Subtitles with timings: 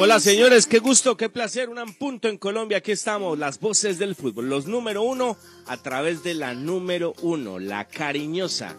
[0.00, 4.14] Hola señores, qué gusto, qué placer, un punto en Colombia, aquí estamos, las voces del
[4.14, 5.36] fútbol, los número uno
[5.66, 8.76] a través de la número uno, la cariñosa,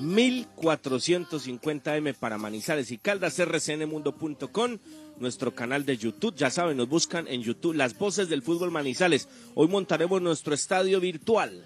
[0.00, 4.78] 1450M para Manizales y Caldas, rcnmundo.com,
[5.20, 9.28] nuestro canal de YouTube, ya saben, nos buscan en YouTube, las voces del fútbol Manizales,
[9.54, 11.64] hoy montaremos nuestro estadio virtual,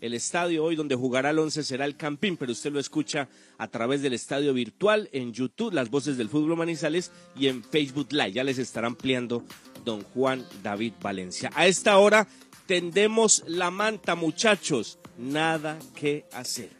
[0.00, 3.28] el estadio hoy donde jugará el 11 será el Campín, pero usted lo escucha
[3.58, 8.08] a través del estadio virtual en YouTube, las voces del fútbol Manizales y en Facebook
[8.12, 8.32] Live.
[8.32, 9.44] Ya les estará ampliando
[9.84, 11.50] don Juan David Valencia.
[11.54, 12.26] A esta hora
[12.66, 14.98] tendemos la manta, muchachos.
[15.18, 16.70] Nada que hacer.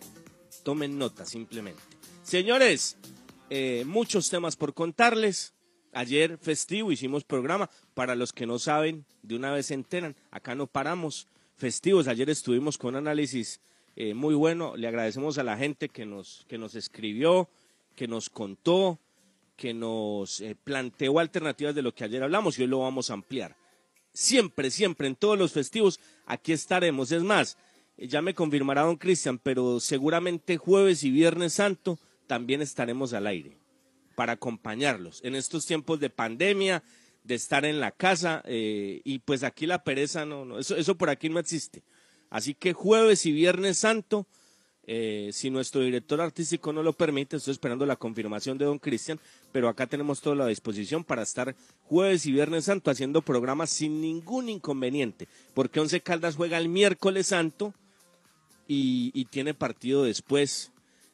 [0.63, 1.81] Tomen nota simplemente.
[2.23, 2.99] Señores,
[3.49, 5.55] eh, muchos temas por contarles.
[5.93, 7.71] Ayer festivo hicimos programa.
[7.95, 12.09] Para los que no saben, de una vez se enteran, acá no paramos festivos.
[12.09, 13.61] Ayer estuvimos con un análisis
[13.97, 14.77] eh, muy bueno.
[14.77, 17.49] Le agradecemos a la gente que nos, que nos escribió,
[17.95, 18.99] que nos contó,
[19.57, 23.15] que nos eh, planteó alternativas de lo que ayer hablamos y hoy lo vamos a
[23.15, 23.57] ampliar.
[24.13, 27.11] Siempre, siempre, en todos los festivos, aquí estaremos.
[27.13, 27.57] Es más,
[27.97, 33.27] eh, ya me confirmará don Cristian, pero seguramente jueves y viernes santo también estaremos al
[33.27, 33.57] aire
[34.15, 36.83] para acompañarlos en estos tiempos de pandemia,
[37.27, 40.95] de estar en la casa eh, y pues aquí la pereza no, no eso, eso
[40.95, 41.83] por aquí no existe.
[42.31, 44.27] Así que jueves y viernes santo,
[44.87, 49.19] eh, si nuestro director artístico no lo permite, estoy esperando la confirmación de don Cristian,
[49.51, 54.01] pero acá tenemos toda la disposición para estar jueves y viernes santo haciendo programas sin
[54.01, 57.75] ningún inconveniente, porque Once Caldas juega el miércoles santo
[58.69, 60.71] y, y tiene partido después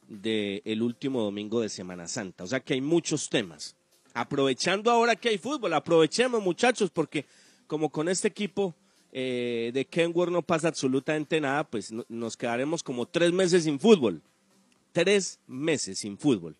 [0.08, 2.44] del último domingo de Semana Santa.
[2.44, 3.76] O sea que hay muchos temas
[4.14, 7.26] aprovechando ahora que hay fútbol, aprovechemos muchachos, porque
[7.66, 8.74] como con este equipo
[9.12, 14.22] eh, de Kenworth no pasa absolutamente nada, pues nos quedaremos como tres meses sin fútbol.
[14.92, 16.56] Tres meses sin fútbol.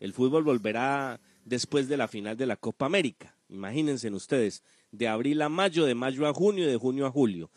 [0.00, 3.36] El fútbol volverá después de la final de la Copa América.
[3.48, 7.50] Imagínense ustedes, de abril a mayo, de mayo a junio de junio a julio.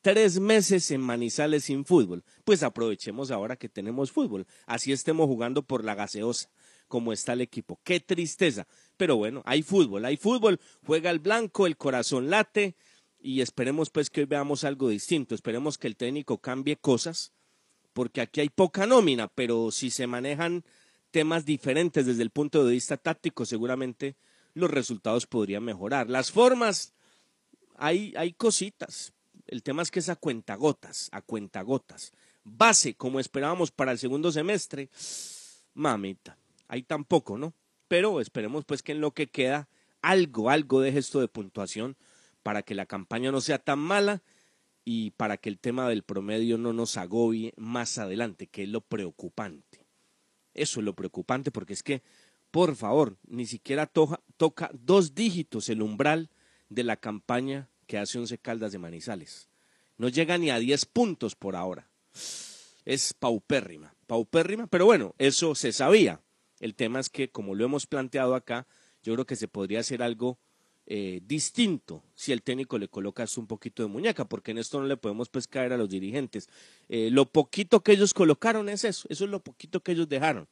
[0.00, 2.24] Tres meses en Manizales sin fútbol.
[2.44, 4.46] Pues aprovechemos ahora que tenemos fútbol.
[4.66, 6.50] Así estemos jugando por la gaseosa,
[6.88, 7.80] como está el equipo.
[7.84, 8.66] Qué tristeza.
[8.96, 12.76] Pero bueno, hay fútbol, hay fútbol, juega el blanco, el corazón late
[13.24, 17.32] y esperemos pues que hoy veamos algo distinto, esperemos que el técnico cambie cosas,
[17.94, 20.64] porque aquí hay poca nómina, pero si se manejan
[21.10, 24.16] temas diferentes desde el punto de vista táctico, seguramente
[24.52, 26.10] los resultados podrían mejorar.
[26.10, 26.92] Las formas,
[27.76, 29.12] hay, hay cositas.
[29.46, 32.12] El tema es que es a cuentagotas, a cuentagotas.
[32.44, 34.90] Base, como esperábamos para el segundo semestre,
[35.72, 36.36] mamita,
[36.74, 37.54] ahí tampoco, ¿no?
[37.88, 39.68] pero esperemos pues que en lo que queda
[40.02, 41.96] algo, algo de gesto de puntuación
[42.42, 44.22] para que la campaña no sea tan mala
[44.84, 48.82] y para que el tema del promedio no nos agobie más adelante, que es lo
[48.82, 49.86] preocupante.
[50.52, 52.02] Eso es lo preocupante porque es que,
[52.50, 56.30] por favor, ni siquiera toca dos dígitos el umbral
[56.68, 59.48] de la campaña que hace Once Caldas de Manizales.
[59.96, 61.88] No llega ni a diez puntos por ahora.
[62.84, 66.20] Es paupérrima, paupérrima, pero bueno, eso se sabía.
[66.60, 68.66] El tema es que, como lo hemos planteado acá,
[69.02, 70.38] yo creo que se podría hacer algo
[70.86, 74.86] eh, distinto si el técnico le coloca un poquito de muñeca, porque en esto no
[74.86, 76.48] le podemos caer a los dirigentes.
[76.88, 80.48] Eh, lo poquito que ellos colocaron es eso, eso es lo poquito que ellos dejaron.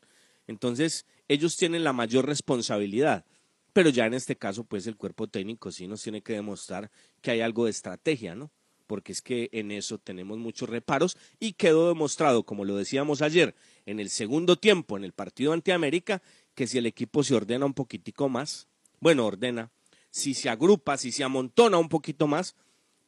[0.46, 3.24] Entonces, ellos tienen la mayor responsabilidad,
[3.72, 6.90] pero ya en este caso, pues el cuerpo técnico sí nos tiene que demostrar
[7.20, 8.50] que hay algo de estrategia, ¿no?
[8.92, 13.54] Porque es que en eso tenemos muchos reparos y quedó demostrado, como lo decíamos ayer,
[13.86, 16.20] en el segundo tiempo, en el partido ante América,
[16.54, 18.69] que si el equipo se ordena un poquitico más,
[19.00, 19.70] bueno, ordena,
[20.10, 22.54] si se agrupa, si se amontona un poquito más,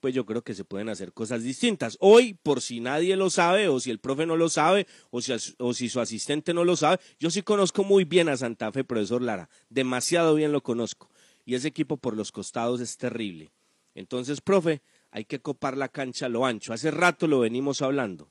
[0.00, 1.98] pues yo creo que se pueden hacer cosas distintas.
[2.00, 5.34] Hoy, por si nadie lo sabe, o si el profe no lo sabe, o si,
[5.58, 8.84] o si su asistente no lo sabe, yo sí conozco muy bien a Santa Fe,
[8.84, 11.10] profesor Lara, demasiado bien lo conozco.
[11.44, 13.52] Y ese equipo por los costados es terrible.
[13.94, 14.80] Entonces, profe,
[15.14, 16.72] hay que copar la cancha a lo ancho.
[16.72, 18.28] Hace rato lo venimos hablando.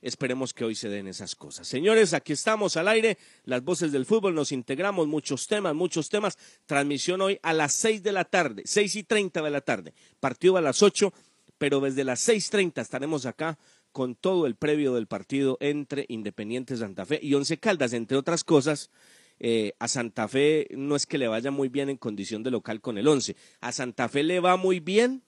[0.00, 1.68] Esperemos que hoy se den esas cosas.
[1.68, 6.38] Señores, aquí estamos al aire, las voces del fútbol, nos integramos, muchos temas, muchos temas.
[6.64, 9.92] Transmisión hoy a las seis de la tarde, seis y treinta de la tarde.
[10.20, 11.12] Partido a las ocho,
[11.58, 13.58] pero desde las seis treinta estaremos acá
[13.92, 18.42] con todo el previo del partido entre Independiente Santa Fe y Once Caldas, entre otras
[18.42, 18.90] cosas.
[19.38, 22.80] Eh, a Santa Fe no es que le vaya muy bien en condición de local
[22.80, 23.36] con el once.
[23.60, 25.24] A Santa Fe le va muy bien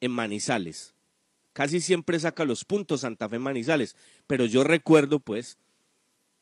[0.00, 0.94] en Manizales
[1.58, 3.96] casi siempre saca los puntos Santa Fe Manizales,
[4.28, 5.58] pero yo recuerdo pues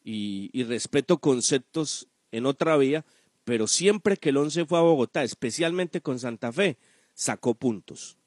[0.05, 3.07] y, respeto conceptos en otra vía,
[3.45, 6.77] pero siempre que el once fue a Bogotá, especialmente con Santa Fe,
[7.15, 8.19] sacó puntos.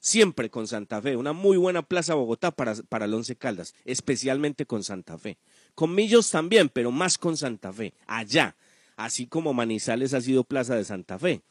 [0.00, 4.66] Siempre con Santa Fe, una muy buena plaza Bogotá para, para el Once Caldas, especialmente
[4.66, 5.38] con Santa Fe.
[5.76, 8.56] Con Millos también, pero más con Santa Fe, allá.
[8.96, 11.42] así como Manizales ha sido Plaza de Santa Fe,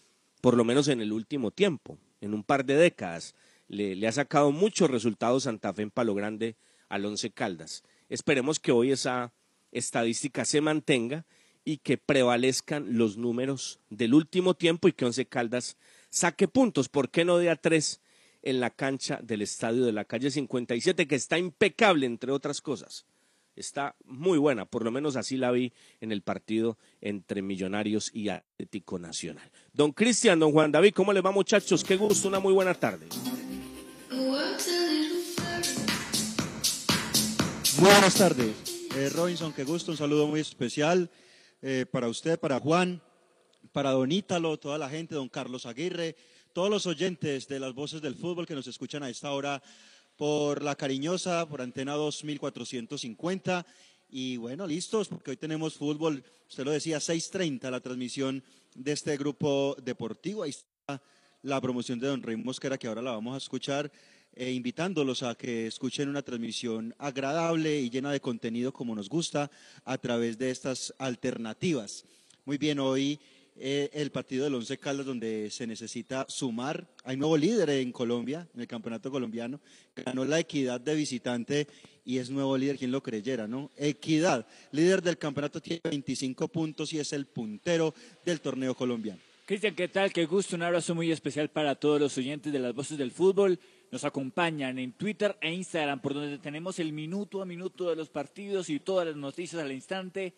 [0.41, 3.35] por lo menos en el último tiempo, en un par de décadas.
[3.67, 6.55] Le, ha sacado muchos resultados Santa Fe en Palo Grande
[6.89, 7.83] al Once Caldas.
[8.09, 9.33] Esperemos que hoy esa
[9.71, 11.25] estadística se mantenga
[11.65, 15.77] y que prevalezcan los números del último tiempo y que Once Caldas
[16.09, 18.01] saque puntos, ¿por qué no de a tres
[18.41, 23.05] en la cancha del estadio de la calle 57, que está impecable, entre otras cosas?
[23.57, 28.29] Está muy buena, por lo menos así la vi en el partido entre Millonarios y
[28.29, 29.51] Atlético Nacional.
[29.73, 31.83] Don Cristian, don Juan David, ¿cómo les va muchachos?
[31.83, 33.07] Qué gusto, una muy buena tarde.
[37.79, 38.55] buenas tardes.
[38.95, 41.09] Eh, Robinson, qué gusto, un saludo muy especial
[41.61, 43.01] eh, para usted, para Juan,
[43.71, 46.15] para Don Ítalo, toda la gente, don Carlos Aguirre,
[46.53, 49.61] todos los oyentes de las voces del fútbol que nos escuchan a esta hora
[50.17, 53.65] por la cariñosa, por antena 2450.
[54.09, 58.43] Y bueno, listos, porque hoy tenemos fútbol, usted lo decía, 6.30, la transmisión
[58.73, 60.43] de este grupo deportivo.
[60.43, 61.01] Ahí está
[61.43, 63.91] la promoción de don Rey Mosquera, que ahora la vamos a escuchar,
[64.33, 69.49] e invitándolos a que escuchen una transmisión agradable y llena de contenido como nos gusta
[69.83, 72.05] a través de estas alternativas.
[72.45, 73.19] Muy bien, hoy
[73.59, 76.87] eh, el partido del Once Caldas donde se necesita sumar.
[77.03, 79.59] Hay nuevo líder en Colombia, en el campeonato colombiano.
[79.95, 81.67] Ganó la equidad de visitante
[82.05, 83.71] y es nuevo líder, quien lo creyera, ¿no?
[83.75, 87.93] Equidad, líder del campeonato, tiene 25 puntos y es el puntero
[88.23, 89.19] del torneo colombiano.
[89.45, 90.11] Cristian, ¿qué tal?
[90.11, 93.57] Qué gusto, un abrazo muy especial para todos los oyentes de las voces del fútbol.
[93.91, 98.09] Nos acompañan en Twitter e Instagram, por donde tenemos el minuto a minuto de los
[98.09, 100.33] partidos y todas las noticias al instante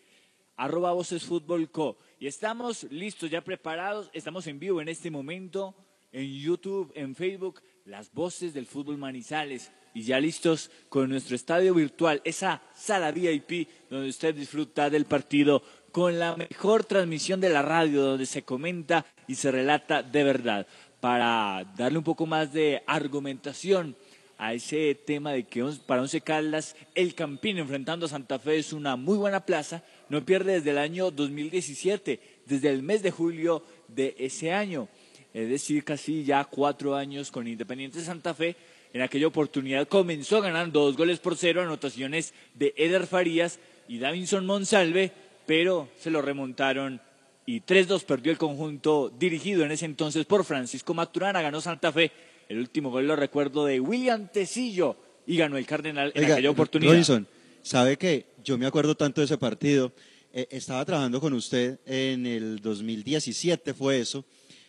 [0.60, 1.96] arroba Voces Fútbol Co.
[2.18, 5.74] Y estamos listos, ya preparados, estamos en vivo en este momento,
[6.12, 9.72] en YouTube, en Facebook, las voces del fútbol Manizales.
[9.94, 15.62] Y ya listos con nuestro estadio virtual, esa sala VIP donde usted disfruta del partido
[15.92, 20.66] con la mejor transmisión de la radio, donde se comenta y se relata de verdad.
[21.00, 23.96] Para darle un poco más de argumentación
[24.36, 28.72] a ese tema de que para Once Caldas el Campín enfrentando a Santa Fe es
[28.72, 33.64] una muy buena plaza, no pierde desde el año 2017, desde el mes de julio
[33.88, 34.88] de ese año,
[35.32, 38.56] es decir, casi ya cuatro años con Independiente Santa Fe.
[38.92, 44.44] En aquella oportunidad comenzó ganando dos goles por cero, anotaciones de Eder Farías y Davinson
[44.44, 45.12] Monsalve,
[45.46, 47.00] pero se lo remontaron
[47.46, 52.10] y 3-2 perdió el conjunto dirigido en ese entonces por Francisco Maturana, ganó Santa Fe.
[52.48, 54.96] El último gol lo recuerdo de William Tecillo
[55.26, 57.22] y ganó el Cardenal en aquella oportunidad.
[57.62, 59.92] ¿Sabe que Yo me acuerdo tanto de ese partido.
[60.32, 64.24] Eh, estaba trabajando con usted en el 2017, fue eso.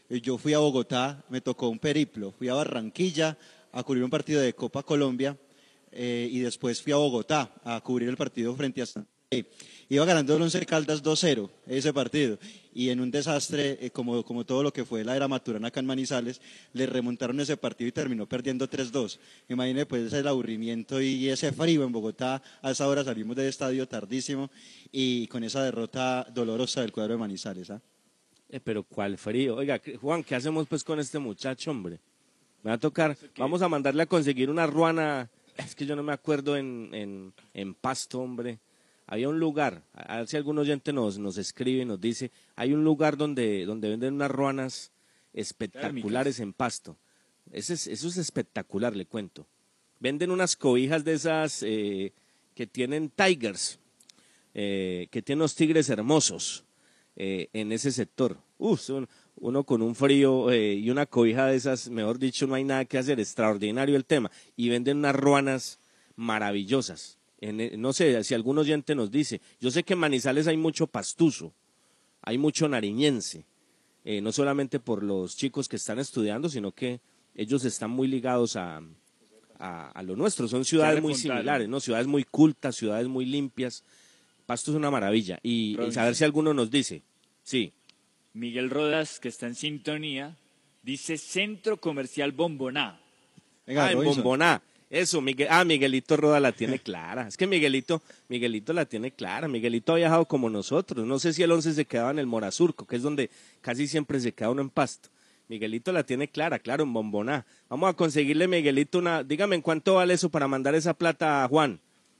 [0.09, 2.33] Eh, yo fui a Bogotá, me tocó un periplo.
[2.33, 3.37] Fui a Barranquilla
[3.71, 5.37] a cubrir un partido de Copa Colombia
[5.91, 8.85] eh, y después fui a Bogotá a cubrir el partido frente a
[9.91, 12.39] Iba ganando el Once Caldas 2-0 ese partido
[12.73, 15.81] y en un desastre, eh, como, como todo lo que fue la era Maturana acá
[15.81, 16.39] en Manizales,
[16.71, 19.19] le remontaron ese partido y terminó perdiendo 3-2.
[19.49, 22.41] Imagine pues el aburrimiento y ese frío en Bogotá.
[22.61, 24.49] A esa hora salimos del estadio tardísimo
[24.93, 27.69] y con esa derrota dolorosa del cuadro de Manizales.
[27.69, 27.81] ¿ah?
[28.47, 29.57] Eh, pero ¿cuál frío?
[29.57, 31.99] Oiga, Juan, ¿qué hacemos pues con este muchacho, hombre?
[32.63, 36.03] Me va a tocar, vamos a mandarle a conseguir una ruana, es que yo no
[36.03, 38.57] me acuerdo en, en, en Pasto, hombre
[39.11, 42.71] había un lugar, a ver si algún oyente nos, nos escribe y nos dice, hay
[42.71, 44.93] un lugar donde, donde venden unas ruanas
[45.33, 46.95] espectaculares en pasto.
[47.51, 49.45] Eso es, eso es espectacular, le cuento.
[49.99, 52.13] Venden unas cobijas de esas eh,
[52.55, 53.79] que tienen tigers,
[54.53, 56.63] eh, que tienen los tigres hermosos
[57.17, 58.37] eh, en ese sector.
[58.59, 58.89] Uf,
[59.35, 62.97] uno con un frío y una cobija de esas, mejor dicho, no hay nada que
[62.97, 64.31] hacer, extraordinario el tema.
[64.55, 65.79] Y venden unas ruanas
[66.15, 67.17] maravillosas.
[67.41, 70.87] E, no sé si algún oyente nos dice, yo sé que en Manizales hay mucho
[70.87, 71.53] pastuso,
[72.21, 73.45] hay mucho nariñense,
[74.05, 77.01] eh, no solamente por los chicos que están estudiando, sino que
[77.35, 78.81] ellos están muy ligados a,
[79.59, 81.79] a, lo nuestro, son ciudades muy similares, ¿no?
[81.79, 83.83] ciudades muy cultas, ciudades muy limpias.
[84.45, 85.39] Pasto es una maravilla.
[85.43, 87.03] Y, saber si alguno nos dice,
[87.43, 87.73] sí.
[88.33, 90.35] Miguel Rodas, que está en sintonía,
[90.83, 92.99] dice Centro Comercial Bomboná.
[93.67, 94.61] Venga, ah, en Bomboná.
[94.91, 97.25] Eso, Miguel, ah, Miguelito Roda la tiene clara.
[97.25, 99.47] Es que Miguelito, Miguelito la tiene clara.
[99.47, 101.07] Miguelito ha viajado como nosotros.
[101.07, 103.29] No sé si el 11 se quedaba en el Morazurco, que es donde
[103.61, 105.07] casi siempre se queda uno en pasto.
[105.47, 107.45] Miguelito la tiene clara, claro, en Bomboná.
[107.69, 109.23] Vamos a conseguirle, Miguelito, una.
[109.23, 111.79] Dígame en cuánto vale eso para mandar esa plata a Juan,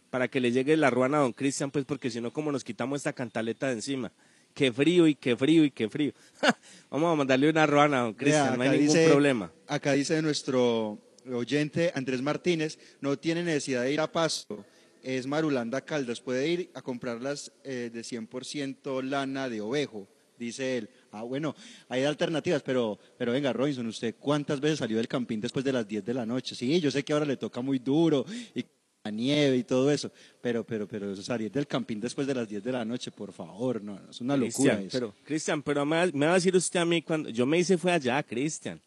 [0.09, 2.63] para que le llegue la ruana a don Cristian, pues porque si no, como nos
[2.63, 4.13] quitamos esta cantaleta de encima.
[4.53, 6.13] Qué frío y qué frío y qué frío.
[6.89, 9.51] Vamos a mandarle una ruana a don Cristian, no hay ningún problema.
[9.67, 10.97] Acá dice nuestro
[11.31, 14.65] oyente Andrés Martínez, no tiene necesidad de ir a Pasto,
[15.03, 20.07] es Marulanda Caldas, puede ir a comprarlas eh, de 100% lana de ovejo.
[20.37, 20.89] dice él.
[21.11, 21.55] Ah, bueno,
[21.89, 25.87] hay alternativas, pero, pero venga, Robinson, ¿usted cuántas veces salió del campín después de las
[25.87, 26.55] 10 de la noche?
[26.55, 28.25] Sí, yo sé que ahora le toca muy duro
[28.55, 28.65] y
[29.03, 30.11] la nieve y todo eso,
[30.41, 33.81] pero, pero, pero salir del campín después de las 10 de la noche, por favor,
[33.81, 36.85] no, es una locura Cristian, pero, Cristian, pero me, me va a decir usted a
[36.85, 38.79] mí cuando, yo me hice fue allá, Cristian,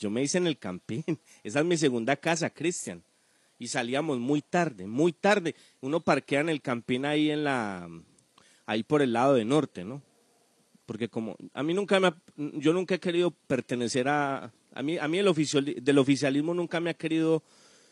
[0.00, 1.04] yo me hice en el campín,
[1.44, 3.02] esa es mi segunda casa, Cristian,
[3.58, 7.88] y salíamos muy tarde, muy tarde, uno parquea en el campín ahí en la,
[8.66, 10.02] ahí por el lado de norte, ¿no?
[10.86, 14.98] Porque como, a mí nunca me, ha- yo nunca he querido pertenecer a, a mí,
[14.98, 17.42] a mí el oficial, del oficialismo nunca me ha querido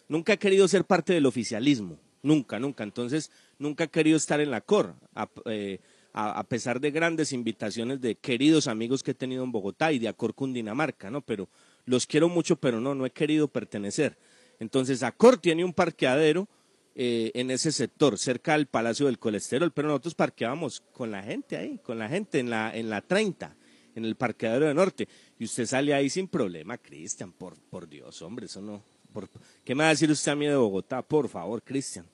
[0.08, 2.82] nunca he querido ser parte del oficialismo, nunca, nunca.
[2.82, 5.78] Entonces, nunca he querido estar en la COR, a, eh,
[6.14, 10.08] a- pesar de grandes invitaciones de queridos amigos que he tenido en Bogotá y de
[10.08, 11.20] Acor Cundinamarca, ¿no?
[11.20, 11.48] Pero
[11.88, 14.16] los quiero mucho, pero no, no he querido pertenecer.
[14.60, 16.48] Entonces, Acor tiene un parqueadero
[16.94, 21.56] eh, en ese sector, cerca del Palacio del Colesterol, pero nosotros parqueábamos con la gente
[21.56, 23.54] ahí, con la gente en la, en la 30,
[23.94, 25.08] en el parqueadero de Norte.
[25.38, 28.82] Y usted sale ahí sin problema, Cristian, por, por Dios, hombre, eso no.
[29.12, 29.28] por-
[29.64, 31.02] ¿Qué me va a decir usted a mí de Bogotá?
[31.02, 32.06] Por favor, Cristian.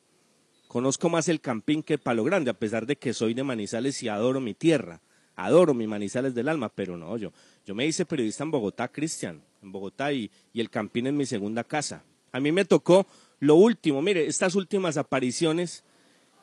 [0.68, 4.08] Conozco más el Campín que Palo Grande, a pesar de que soy de Manizales y
[4.08, 5.00] adoro mi tierra.
[5.36, 7.32] Adoro mi Manizales del alma, pero no, yo,
[7.64, 11.26] yo me hice periodista en Bogotá, Cristian, en Bogotá y, y el Campín es mi
[11.26, 12.04] segunda casa.
[12.32, 13.06] A mí me tocó
[13.40, 15.84] lo último, mire, estas últimas apariciones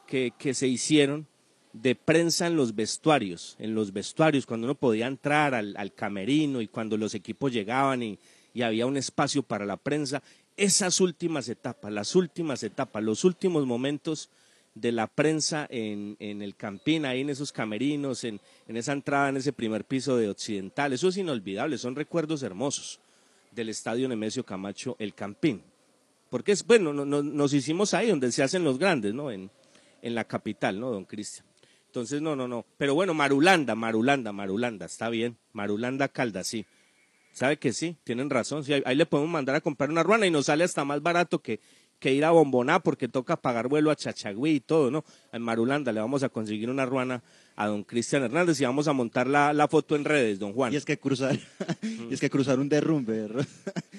[0.07, 1.27] que, que se hicieron
[1.73, 6.67] de prensa en los vestuarios, en los vestuarios, cuando uno podía entrar al, camerino y
[6.67, 8.19] cuando los equipos llegaban y,
[8.53, 10.21] y había un espacio para la prensa,
[10.57, 14.29] esas últimas etapas, las últimas etapas, los últimos momentos
[14.75, 19.29] de la prensa en, en el Campín, ahí en esos camerinos, en, en esa entrada,
[19.29, 22.99] en ese primer piso de Occidental, eso es inolvidable, son recuerdos hermosos
[23.51, 25.63] del estadio Nemesio Camacho, el Campín.
[26.29, 29.31] Porque es, bueno, no- no- nos hicimos ahí donde se hacen los grandes, ¿no?
[29.31, 29.51] En,
[30.01, 31.45] en la capital, ¿no, don Cristian?
[31.87, 32.65] Entonces, no, no, no.
[32.77, 35.37] Pero bueno, Marulanda, Marulanda, Marulanda, está bien.
[35.51, 36.65] Marulanda Caldas, sí.
[37.33, 37.97] ¿Sabe que sí?
[38.05, 38.63] Tienen razón.
[38.63, 41.01] Sí, ahí, ahí le podemos mandar a comprar una ruana y nos sale hasta más
[41.01, 41.59] barato que,
[41.99, 45.03] que ir a Bomboná porque toca pagar vuelo a Chachagüí y todo, ¿no?
[45.33, 47.21] En Marulanda le vamos a conseguir una ruana
[47.55, 50.73] a don Cristian Hernández y vamos a montar la, la foto en redes, don Juan.
[50.73, 51.37] Y es que cruzar,
[51.81, 53.27] y es que cruzar un derrumbe.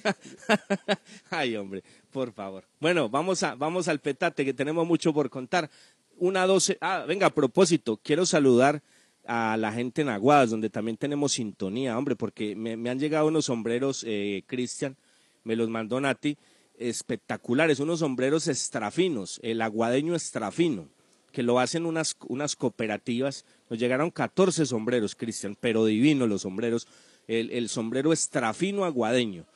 [1.31, 2.65] Ay, hombre, por favor.
[2.81, 5.71] Bueno, vamos, a, vamos al petate, que tenemos mucho por contar.
[6.19, 6.79] Una, doce.
[6.81, 8.83] Ah, venga, a propósito, quiero saludar
[9.27, 13.27] a la gente en Aguadas, donde también tenemos sintonía, hombre, porque me, me han llegado
[13.27, 14.97] unos sombreros, eh, Cristian,
[15.45, 16.37] me los mandó Nati,
[16.77, 20.89] espectaculares, unos sombreros estrafinos, el aguadeño estrafino,
[21.33, 23.45] que lo hacen unas, unas cooperativas.
[23.69, 26.87] Nos llegaron 14 sombreros, Cristian, pero divinos los sombreros.
[27.27, 29.47] El, el sombrero estrafino aguadeño,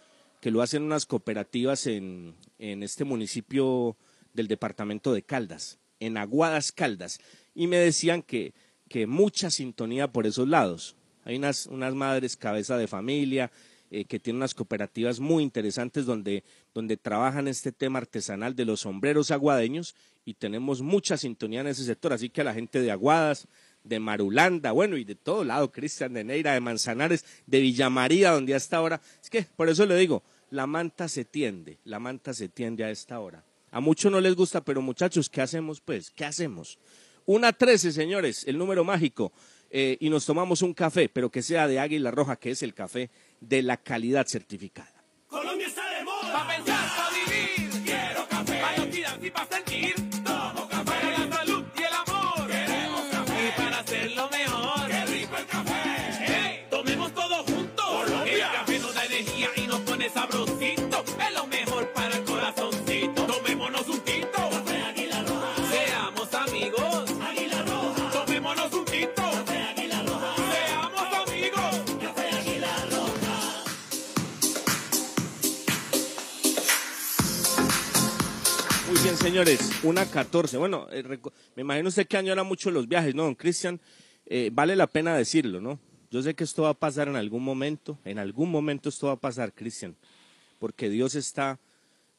[0.41, 3.97] que lo hacen unas cooperativas en, en este municipio
[4.33, 7.21] del departamento de Caldas, en Aguadas Caldas.
[7.55, 8.55] Y me decían que,
[8.89, 10.97] que mucha sintonía por esos lados.
[11.25, 13.51] Hay unas, unas madres cabeza de familia
[13.91, 16.43] eh, que tienen unas cooperativas muy interesantes donde,
[16.75, 21.85] donde trabajan este tema artesanal de los sombreros aguadeños y tenemos mucha sintonía en ese
[21.85, 22.13] sector.
[22.13, 23.47] Así que a la gente de Aguadas,
[23.85, 28.55] de Marulanda, bueno, y de todo lado, Cristian de Neira, de Manzanares, de Villamaría, donde
[28.55, 32.35] a esta hora, es que por eso le digo, la manta se tiende, la manta
[32.35, 33.45] se tiende a esta hora.
[33.71, 36.11] A muchos no les gusta, pero muchachos, ¿qué hacemos pues?
[36.11, 36.79] ¿Qué hacemos?
[37.25, 39.33] Una trece, señores, el número mágico,
[39.71, 42.73] eh, y nos tomamos un café, pero que sea de Águila Roja, que es el
[42.73, 44.97] café de la calidad certificada.
[79.19, 80.57] Señores, una 14.
[80.59, 81.03] Bueno, eh,
[81.55, 83.81] me imagino usted que añora mucho los viajes, ¿no, don Cristian?
[84.27, 85.79] Eh, vale la pena decirlo, ¿no?
[86.11, 89.15] Yo sé que esto va a pasar en algún momento, en algún momento esto va
[89.15, 89.97] a pasar, Cristian,
[90.59, 91.59] porque Dios está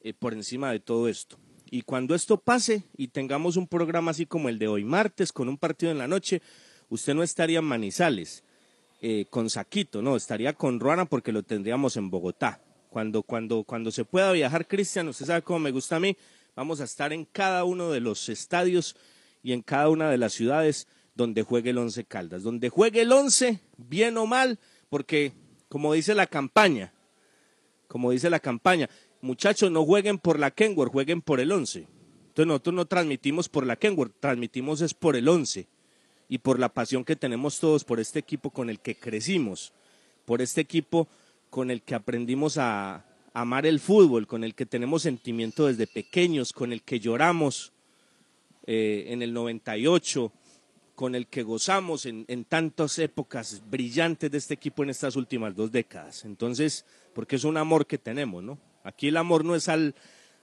[0.02, 1.36] eh, por encima de todo esto.
[1.70, 5.48] Y cuando esto pase y tengamos un programa así como el de hoy martes, con
[5.48, 6.40] un partido en la noche,
[6.88, 8.42] usted no estaría en Manizales
[9.02, 12.60] eh, con Saquito, no, estaría con Ruana porque lo tendríamos en Bogotá.
[12.90, 16.16] Cuando, cuando, cuando se pueda viajar, Cristian, usted sabe cómo me gusta a mí,
[16.54, 18.96] vamos a estar en cada uno de los estadios
[19.42, 22.42] y en cada una de las ciudades donde juegue el Once Caldas.
[22.42, 25.32] Donde juegue el Once, bien o mal, porque
[25.68, 26.92] como dice la campaña,
[27.88, 28.88] como dice la campaña,
[29.20, 31.86] muchachos, no jueguen por la Kenworth, jueguen por el Once.
[32.28, 35.66] Entonces nosotros no transmitimos por la Kenworth, transmitimos es por el Once.
[36.30, 39.72] y por la pasión que tenemos todos por este equipo con el que crecimos,
[40.26, 41.08] por este equipo
[41.48, 43.07] con el que aprendimos a
[43.40, 47.72] amar el fútbol, con el que tenemos sentimiento desde pequeños, con el que lloramos
[48.66, 50.32] eh, en el 98,
[50.94, 55.54] con el que gozamos en, en tantas épocas brillantes de este equipo en estas últimas
[55.54, 56.24] dos décadas.
[56.24, 58.58] Entonces, porque es un amor que tenemos, ¿no?
[58.82, 59.94] Aquí el amor no es al,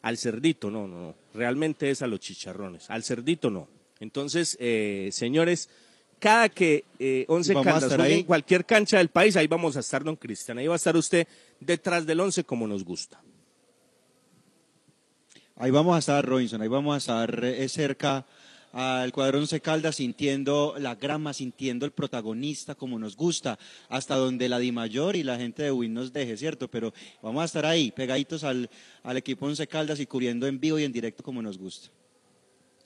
[0.01, 3.67] al cerdito, no, no, no, realmente es a los chicharrones, al cerdito no.
[3.99, 5.69] Entonces, eh, señores,
[6.25, 10.03] cada que eh, Once Caldas juegue en cualquier cancha del país, ahí vamos a estar,
[10.03, 11.27] don Cristian, ahí va a estar usted
[11.59, 13.21] detrás del Once como nos gusta.
[15.55, 18.25] Ahí vamos a estar, Robinson, ahí vamos a estar eh, cerca
[18.73, 24.49] al cuadrón Once Caldas, sintiendo la grama, sintiendo el protagonista como nos gusta, hasta donde
[24.49, 26.71] la Di Mayor y la gente de Win nos deje, ¿cierto?
[26.71, 26.91] Pero
[27.21, 28.67] vamos a estar ahí, pegaditos al,
[29.03, 31.91] al equipo Once Caldas y cubriendo en vivo y en directo como nos gusta.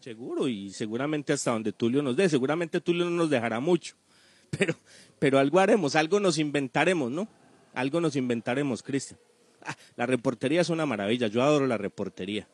[0.10, 3.94] Seguro, y seguramente hasta donde Tulio nos dé, seguramente Tulio no nos dejará mucho,
[4.58, 4.74] pero,
[5.20, 7.28] pero algo haremos, algo nos inventaremos, ¿no?
[7.76, 9.20] Algo nos inventaremos, Cristian.
[9.64, 12.48] Ah, la reportería es una maravilla, yo adoro la reportería.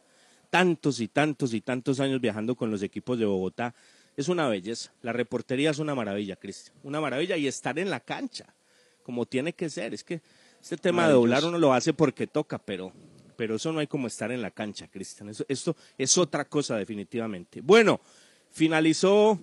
[0.50, 3.74] Tantos y tantos y tantos años viajando con los equipos de Bogotá,
[4.18, 4.92] es una belleza.
[5.02, 8.54] La reportería es una maravilla, Cristian, una maravilla y estar en la cancha,
[9.02, 9.94] como tiene que ser.
[9.94, 10.22] Es que
[10.62, 12.92] este tema de doblar uno lo hace porque toca, pero,
[13.36, 15.30] pero eso no hay como estar en la cancha, Cristian.
[15.30, 17.62] Eso- Esto es otra cosa definitivamente.
[17.62, 18.00] Bueno,
[18.52, 19.40] finalizó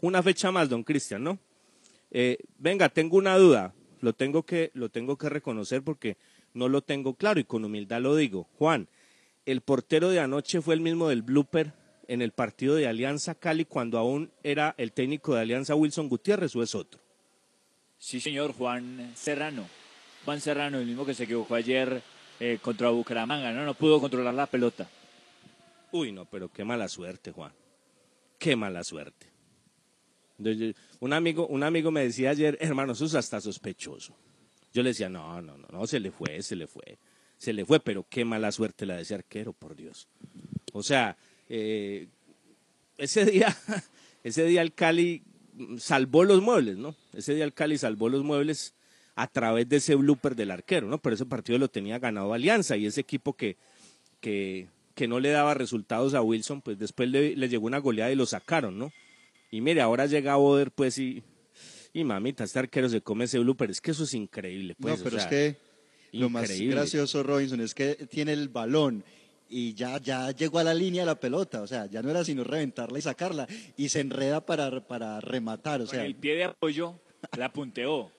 [0.00, 1.38] una fecha más, don Cristian, ¿no?
[2.10, 6.16] Eh, venga, tengo una duda, lo tengo, que, lo tengo que reconocer porque
[6.54, 8.48] no lo tengo claro y con humildad lo digo.
[8.58, 8.88] Juan,
[9.46, 11.72] ¿el portero de anoche fue el mismo del blooper
[12.08, 16.54] en el partido de Alianza Cali cuando aún era el técnico de Alianza Wilson Gutiérrez
[16.56, 17.00] o es otro?
[17.98, 19.66] Sí, señor, Juan Serrano.
[20.24, 22.02] Juan Serrano, el mismo que se equivocó ayer
[22.40, 23.64] eh, contra Bucaramanga, ¿no?
[23.64, 24.88] No pudo controlar la pelota.
[25.92, 27.52] Uy, no, pero qué mala suerte, Juan.
[28.38, 29.26] Qué mala suerte.
[31.00, 34.16] Un amigo, un amigo me decía ayer, hermano, eso es hasta sospechoso.
[34.72, 36.98] Yo le decía, no, no, no, no, se le fue, se le fue,
[37.36, 40.08] se le fue, pero qué mala suerte la de ese arquero, por Dios.
[40.72, 41.16] O sea,
[41.48, 42.08] eh,
[42.96, 43.54] ese día,
[44.24, 45.22] ese día el Cali
[45.76, 46.94] salvó los muebles, ¿no?
[47.12, 48.74] Ese día el Cali salvó los muebles
[49.14, 50.98] a través de ese blooper del arquero, ¿no?
[50.98, 53.56] Pero ese partido lo tenía ganado Alianza y ese equipo que,
[54.20, 58.12] que, que no le daba resultados a Wilson, pues después le, le llegó una goleada
[58.12, 58.92] y lo sacaron, ¿no?
[59.50, 61.22] Y mire, ahora llega Boder, pues, y,
[61.92, 64.98] y mamita, este arquero se come ese blooper, es que eso es increíble, pues.
[64.98, 65.56] no, pero o es que
[66.12, 69.04] lo más gracioso, Robinson, es que tiene el balón
[69.48, 72.24] y ya, ya llegó a la línea de la pelota, o sea, ya no era
[72.24, 76.36] sino reventarla y sacarla, y se enreda para, para rematar, o Con sea, el pie
[76.36, 76.94] de apoyo
[77.36, 78.12] la punteó.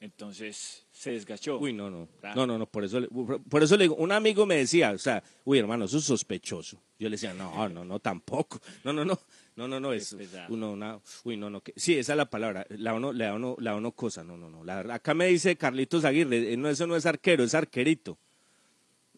[0.00, 1.58] Entonces se desgachó.
[1.58, 2.08] Uy, no, no.
[2.36, 4.98] No, no, no, por eso, le- por eso le digo, un amigo me decía, o
[4.98, 6.80] sea, uy, hermano, eso es sospechoso.
[6.98, 8.60] Yo le decía, no, no, no, tampoco.
[8.84, 9.18] No, no, no,
[9.56, 10.12] no, no, no, es
[10.50, 13.56] uno, una, uy, no, no, que, sí, esa es la palabra, la uno, la uno,
[13.58, 14.62] la uno cosa, no, no, no.
[14.64, 18.18] La verdad, acá me dice Carlitos Aguirre, eh, no, eso no es arquero, es arquerito.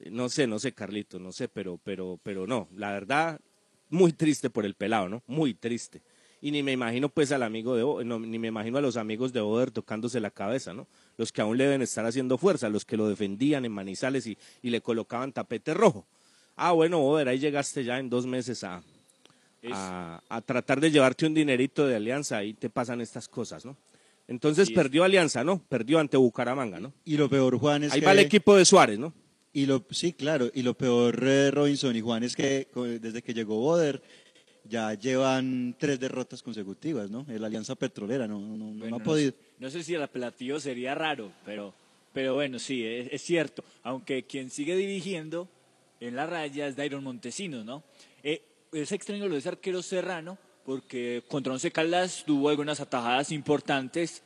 [0.00, 3.38] Eh, No sé, no sé, Carlito, no sé, pero, pero, pero no, la verdad,
[3.90, 5.22] muy triste por el pelado, ¿no?
[5.26, 6.00] Muy triste.
[6.42, 9.32] Y ni me imagino pues al amigo de no, ni me imagino a los amigos
[9.32, 10.86] de Oder tocándose la cabeza, ¿no?
[11.18, 14.38] Los que aún le deben estar haciendo fuerza, los que lo defendían en Manizales y,
[14.62, 16.06] y le colocaban tapete rojo.
[16.56, 18.82] Ah, bueno, Oder, ahí llegaste ya en dos meses a,
[19.70, 23.76] a, a tratar de llevarte un dinerito de Alianza, ahí te pasan estas cosas, ¿no?
[24.26, 25.60] Entonces Sí, perdió Alianza, ¿no?
[25.68, 26.92] Perdió ante Bucaramanga, ¿no?
[27.04, 28.06] y lo peor, Juan, es Ahí que...
[28.06, 29.12] va el equipo de Suárez, ¿no?
[29.52, 32.68] Y lo, sí, claro, y lo peor, eh, Robinson y Juan, es que
[33.00, 34.00] desde que llegó Boder
[34.64, 37.26] ya llevan tres derrotas consecutivas, ¿no?
[37.28, 39.32] El Alianza Petrolera no, no, no- ha podido.
[39.32, 41.74] sé- No sé si el apelativo sería raro, pero,
[42.12, 43.64] pero bueno, sí, es, es cierto.
[43.82, 45.48] Aunque quien sigue dirigiendo
[46.00, 47.82] en la raya es Dairon Montesinos, ¿no?
[48.22, 48.42] Eh,
[48.72, 54.22] es extraño lo de ese arquero serrano, porque contra Once Caldas tuvo algunas atajadas importantes.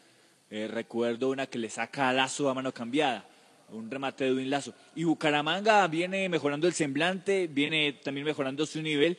[0.50, 3.26] Eh, recuerdo una que le saca a Lazo a mano cambiada,
[3.70, 4.74] un remate de Edwin Lazo.
[4.94, 9.16] Y Bucaramanga viene mejorando el semblante, viene también mejorando su nivel.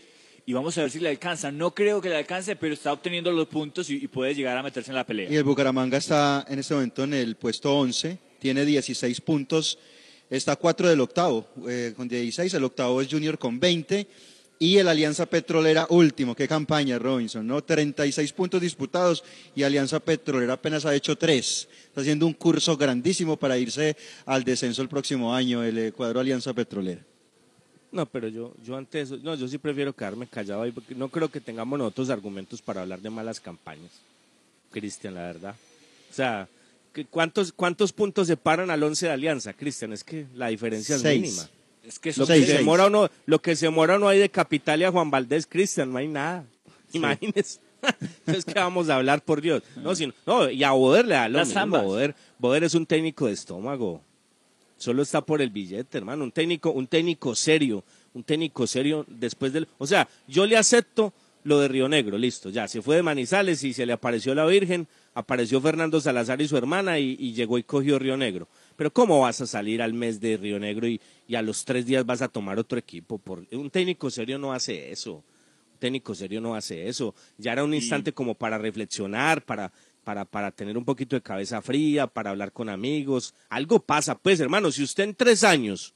[0.47, 1.51] Y vamos a ver si le alcanza.
[1.51, 4.91] No creo que le alcance, pero está obteniendo los puntos y, puede llegar a meterse
[4.91, 5.31] en la pelea.
[5.31, 9.79] Y el Bucaramanga está en este momento en el puesto 11, tiene 16 puntos,
[10.29, 14.07] está a 4 del octavo, eh, con 16, el octavo es Junior con 20
[14.59, 17.63] y el Alianza Petrolera último, qué campaña Robinson, ¿no?
[17.63, 19.23] 36 puntos disputados
[19.55, 24.43] y Alianza Petrolera apenas ha hecho 3, está haciendo un curso grandísimo para irse al
[24.43, 27.01] descenso el próximo año, el cuadro Alianza Petrolera.
[27.95, 31.07] No, pero yo, yo ante eso, no, yo sí prefiero quedarme callado ahí porque no
[31.07, 33.89] creo que tengamos nosotros argumentos para hablar de malas campañas,
[34.69, 35.55] Cristian, la verdad.
[36.11, 36.49] O sea,
[37.09, 39.93] ¿cuántos, ¿cuántos puntos separan al 11 de Alianza, Cristian?
[39.93, 41.49] Es que la diferencia es mínima.
[41.87, 44.29] Es que Lo que, Seis, se demora uno, lo que se demora uno ahí de
[44.29, 46.43] Capital y a Juan Valdés, Cristian, no hay nada.
[46.91, 47.59] Imagínese.
[48.01, 49.63] Entonces, ¿qué vamos a hablar, por Dios?
[49.77, 51.61] No, sino, no y a Boder le da lo Las mismo.
[51.61, 51.83] ambas.
[51.83, 54.01] Boder, Boder es un técnico de estómago.
[54.85, 56.23] Solo está por el billete, hermano.
[56.23, 57.83] Un técnico, un técnico serio.
[58.13, 59.67] Un técnico serio después del...
[59.79, 61.11] O sea, yo le acepto
[61.43, 62.51] lo de Río Negro, listo.
[62.51, 66.47] Ya, se fue de Manizales y se le apareció la Virgen, apareció Fernando Salazar y
[66.47, 68.47] su hermana y, y llegó y cogió Río Negro.
[68.75, 71.87] Pero ¿cómo vas a salir al mes de Río Negro y, y a los tres
[71.87, 73.17] días vas a tomar otro equipo?
[73.17, 75.15] Por, un técnico serio no hace eso.
[75.15, 77.15] Un técnico serio no hace eso.
[77.39, 79.71] Ya era un instante como para reflexionar, para,
[80.05, 83.33] para, para tener un poquito de cabeza fría, para hablar con amigos.
[83.49, 85.93] Algo pasa, pues, hermano, si usted en tres años,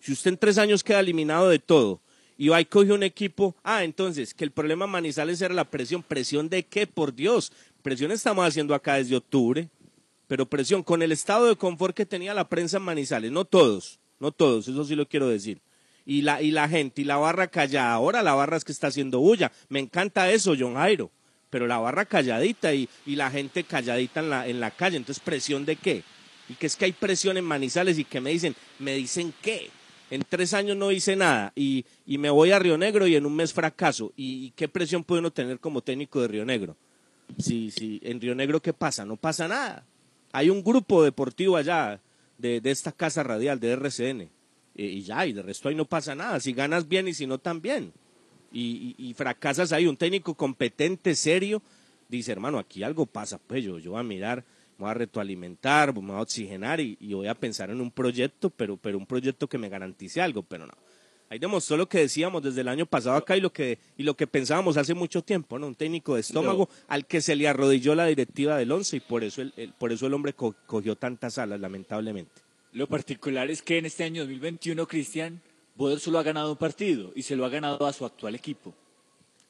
[0.00, 2.00] si usted en tres años queda eliminado de todo
[2.36, 6.02] y va y coge un equipo, ah, entonces, que el problema Manizales era la presión.
[6.02, 6.86] ¿Presión de qué?
[6.88, 7.52] Por Dios.
[7.82, 9.68] Presión estamos haciendo acá desde octubre,
[10.26, 13.30] pero presión con el estado de confort que tenía la prensa en Manizales.
[13.30, 15.62] No todos, no todos, eso sí lo quiero decir.
[16.04, 17.92] Y la, y la gente y la barra callada.
[17.92, 19.52] Ahora la barra es que está haciendo bulla.
[19.68, 21.12] Me encanta eso, John Jairo.
[21.52, 24.96] Pero la barra calladita y, y la gente calladita en la, en la calle.
[24.96, 26.02] Entonces, ¿presión de qué?
[26.48, 29.68] Y que es que hay presión en Manizales y que me dicen, ¿me dicen qué?
[30.10, 33.26] En tres años no hice nada y, y me voy a Río Negro y en
[33.26, 34.14] un mes fracaso.
[34.16, 36.74] ¿Y, y qué presión puede uno tener como técnico de Río Negro?
[37.38, 39.04] Si, si en Río Negro, ¿qué pasa?
[39.04, 39.84] No pasa nada.
[40.32, 42.00] Hay un grupo deportivo allá
[42.38, 44.20] de, de esta casa radial, de RCN.
[44.22, 44.30] eh,
[44.74, 46.40] y ya, y de resto ahí no pasa nada.
[46.40, 47.92] Si ganas bien y si no también.
[48.52, 51.62] Y, y, y fracasas ahí, un técnico competente, serio,
[52.08, 53.38] dice, hermano, aquí algo pasa.
[53.38, 54.44] Pues yo, yo voy a mirar,
[54.78, 57.90] me voy a retroalimentar, me voy a oxigenar y, y voy a pensar en un
[57.90, 60.72] proyecto, pero, pero un proyecto que me garantice algo, pero no.
[61.30, 64.14] Ahí demostró lo que decíamos desde el año pasado acá y lo que, y lo
[64.14, 65.66] que pensábamos hace mucho tiempo, ¿no?
[65.66, 69.24] Un técnico de estómago al que se le arrodilló la directiva del once y por
[69.24, 72.42] eso el, el- por eso el hombre co- cogió tantas alas, lamentablemente.
[72.74, 75.40] Lo particular es que en este año 2021, Cristian,
[75.74, 78.74] Boder solo ha ganado un partido y se lo ha ganado a su actual equipo.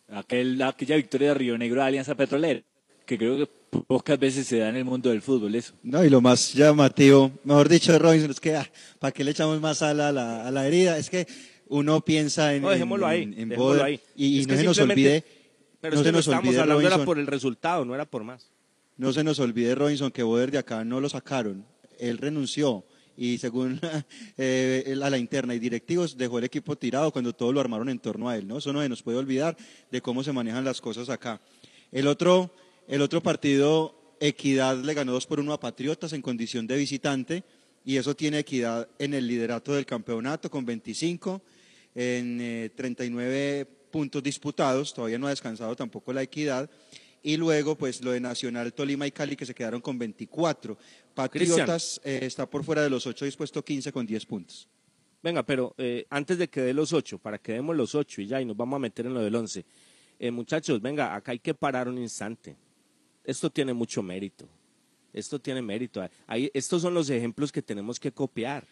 [0.08, 2.60] Aquel, aquella victoria de Río Negro de Alianza Petrolera,
[3.06, 3.46] que creo que
[3.86, 5.72] pocas veces se da en el mundo del fútbol eso.
[5.82, 9.30] No, y lo más llamativo, mejor dicho, de Robinson, es que, ah, ¿para qué le
[9.30, 10.98] echamos más sal a la, a la herida?
[10.98, 11.26] Es que
[11.68, 14.00] uno piensa en, No, dejémoslo en- ahí, en- en dejémoslo Boder, ahí.
[14.14, 15.24] y, y Es no se nos olvide,
[15.80, 17.94] Pero no es que se no nos estábamos olvide, hablando era por el resultado, no
[17.94, 18.50] era por más.
[18.98, 21.64] no se nos olvide, Robinson, que Boder de acá no lo sacaron,
[21.98, 22.84] él renunció
[23.16, 23.80] y según
[24.36, 27.88] eh, él a la interna y directivos dejó el equipo tirado cuando todos lo armaron
[27.88, 28.58] en torno a él, ¿no?
[28.58, 29.56] Eso no se nos puede olvidar
[29.90, 31.40] de cómo se manejan las cosas acá.
[31.90, 32.54] El otro,
[32.88, 37.44] el otro partido, Equidad le ganó 2 por 1 a Patriotas en condición de visitante
[37.84, 41.42] y eso tiene Equidad en el liderato del campeonato con 25
[41.94, 46.70] en eh, 39 puntos disputados, todavía no ha descansado tampoco la Equidad.
[47.22, 50.76] Y luego, pues lo de Nacional, Tolima y Cali que se quedaron con 24.
[51.14, 54.68] Patriotas eh, está por fuera de los 8, dispuesto 15 con 10 puntos.
[55.22, 58.26] Venga, pero eh, antes de que dé los ocho, para que demos los ocho y
[58.26, 59.64] ya, y nos vamos a meter en lo del once.
[60.18, 62.56] Eh, muchachos, venga, acá hay que parar un instante.
[63.22, 64.48] Esto tiene mucho mérito.
[65.12, 66.04] Esto tiene mérito.
[66.26, 68.66] Ahí, estos son los ejemplos que tenemos que copiar.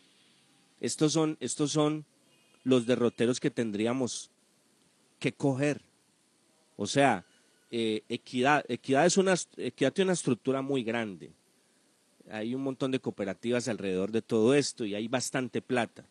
[0.81, 2.05] Estos son, estos son
[2.65, 4.31] los derroteros que tendríamos
[5.21, 5.83] que coger.
[6.77, 7.25] O sea,
[7.71, 11.31] eh, equidad, equidad, es una, equidad tiene una estructura muy grande.
[12.31, 16.05] Hay un montón de cooperativas alrededor de todo esto y hay bastante plata.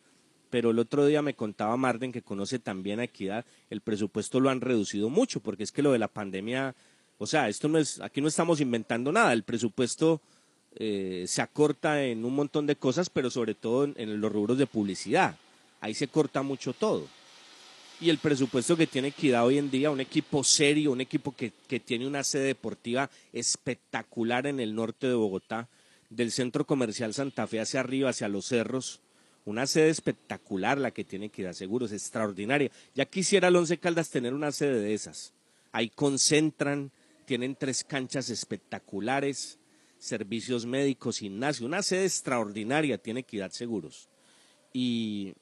[0.49, 4.49] Pero el otro día me contaba Marden, que conoce también a Equidad, el presupuesto lo
[4.49, 6.75] han reducido mucho, porque es que lo de la pandemia,
[7.17, 10.21] o sea, esto no es, aquí no estamos inventando nada, el presupuesto
[10.75, 14.57] eh, se acorta en un montón de cosas, pero sobre todo en, en los rubros
[14.57, 15.35] de publicidad.
[15.81, 17.07] Ahí se corta mucho todo.
[18.01, 21.51] Y el presupuesto que tiene Equidad hoy en día, un equipo serio, un equipo que,
[21.67, 25.67] que tiene una sede deportiva espectacular en el norte de Bogotá,
[26.09, 29.01] del centro comercial Santa Fe hacia arriba, hacia los cerros,
[29.43, 32.71] una sede espectacular la que tiene Equidad Seguros, extraordinaria.
[32.95, 35.33] Ya quisiera el Once Caldas tener una sede de esas.
[35.73, 36.91] Ahí concentran,
[37.25, 39.59] tienen tres canchas espectaculares,
[39.97, 44.07] servicios médicos, gimnasio, una sede extraordinaria tiene Equidad Seguros.
[44.71, 45.33] Y,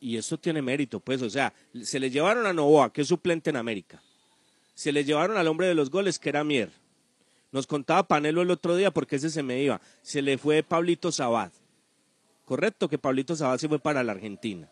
[0.00, 3.50] y esto tiene mérito, pues, o sea, se le llevaron a Novoa, que es suplente
[3.50, 4.02] en América.
[4.74, 6.70] Se le llevaron al hombre de los goles, que era Mier.
[7.52, 9.80] Nos contaba Panelo el otro día porque ese se me iba.
[10.02, 11.50] Se le fue Pablito Sabad.
[12.44, 14.68] Correcto que Pablito Sabad se fue para la Argentina.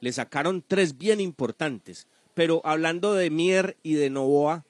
[0.00, 2.06] Le sacaron tres bien importantes.
[2.32, 4.64] Pero hablando de Mier y de Novoa,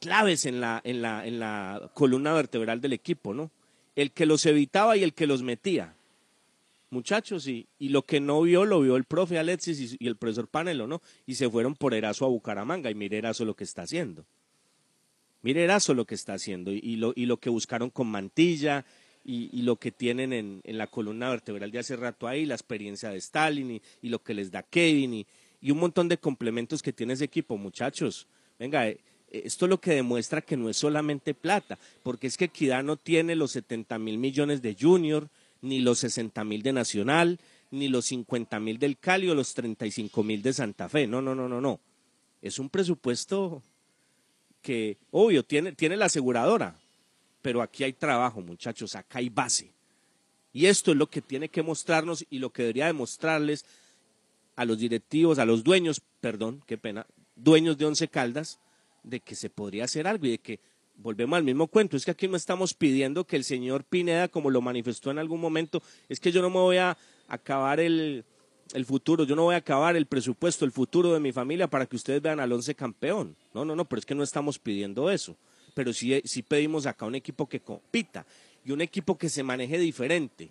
[0.00, 3.50] claves en la, en la, en la columna vertebral del equipo, ¿no?
[3.96, 5.94] El que los evitaba y el que los metía.
[6.90, 10.48] Muchachos, y, y lo que no vio, lo vio el profe Alexis y, el profesor
[10.48, 11.00] Panelo, ¿no?
[11.24, 14.24] Y se fueron por Erazo a Bucaramanga y mire Erazo lo que está haciendo.
[15.42, 18.84] Mire Erazo lo que está haciendo y, lo, y lo que buscaron con Mantilla
[19.24, 22.54] y, y lo que tienen en, en la columna vertebral de hace rato ahí, la
[22.54, 25.26] experiencia de Stalin y, y lo que les da Kevin y,
[25.60, 28.26] y un montón de complementos que tiene ese equipo, muchachos.
[28.58, 28.98] Venga, eh,
[29.30, 32.82] eh, esto es lo que demuestra que no es solamente plata, porque es que Equidad
[32.82, 35.28] no tiene los 70 mil millones de Junior,
[35.62, 37.38] ni los 60 mil de Nacional,
[37.70, 41.06] ni los 50 mil del Cali o los 35 mil de Santa Fe.
[41.06, 41.80] No, no, no, no, no.
[42.42, 43.62] Es un presupuesto
[44.62, 46.76] que, obvio, tiene, tiene la aseguradora,
[47.42, 49.72] pero aquí hay trabajo, muchachos, acá hay base.
[50.52, 53.64] Y esto es lo que tiene que mostrarnos y lo que debería demostrarles
[54.56, 58.58] a los directivos, a los dueños, perdón, qué pena, dueños de Once Caldas,
[59.02, 60.60] de que se podría hacer algo y de que
[61.02, 61.96] volvemos al mismo cuento.
[61.96, 65.40] Es que aquí no estamos pidiendo que el señor Pineda, como lo manifestó en algún
[65.40, 66.96] momento, es que yo no me voy a
[67.28, 68.24] acabar el,
[68.72, 71.86] el futuro, yo no voy a acabar el presupuesto, el futuro de mi familia para
[71.86, 73.36] que ustedes vean al once campeón.
[73.54, 75.36] No, no, no, pero es que no estamos pidiendo eso.
[75.74, 78.26] Pero sí, sí pedimos acá un equipo que compita
[78.64, 80.50] y un equipo que se maneje diferente.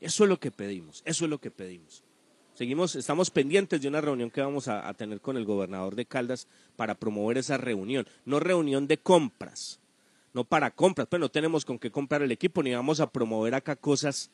[0.00, 2.02] Eso es lo que pedimos, eso es lo que pedimos.
[2.62, 6.06] Seguimos, estamos pendientes de una reunión que vamos a, a, tener con el gobernador de
[6.06, 6.46] Caldas
[6.76, 8.06] para promover esa reunión.
[8.24, 9.80] No reunión de compras,
[10.32, 13.56] no para compras, pero no tenemos con qué comprar el equipo, ni vamos a promover
[13.56, 14.30] acá cosas